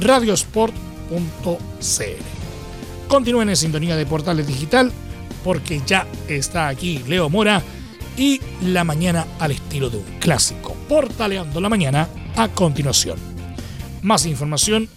radiosport.cl. 0.00 0.72
Continúen 3.08 3.48
en 3.48 3.56
sintonía 3.56 3.96
de 3.96 4.06
Portales 4.06 4.46
Digital 4.46 4.92
porque 5.44 5.80
ya 5.86 6.06
está 6.28 6.68
aquí 6.68 6.98
Leo 7.06 7.28
Mora 7.28 7.62
y 8.16 8.40
la 8.62 8.84
mañana 8.84 9.26
al 9.38 9.52
estilo 9.52 9.90
de 9.90 9.98
un 9.98 10.04
clásico. 10.18 10.74
Portaleando 10.88 11.60
la 11.60 11.68
mañana 11.68 12.08
a 12.36 12.48
continuación. 12.48 13.18
Más 14.02 14.26
información 14.26 14.88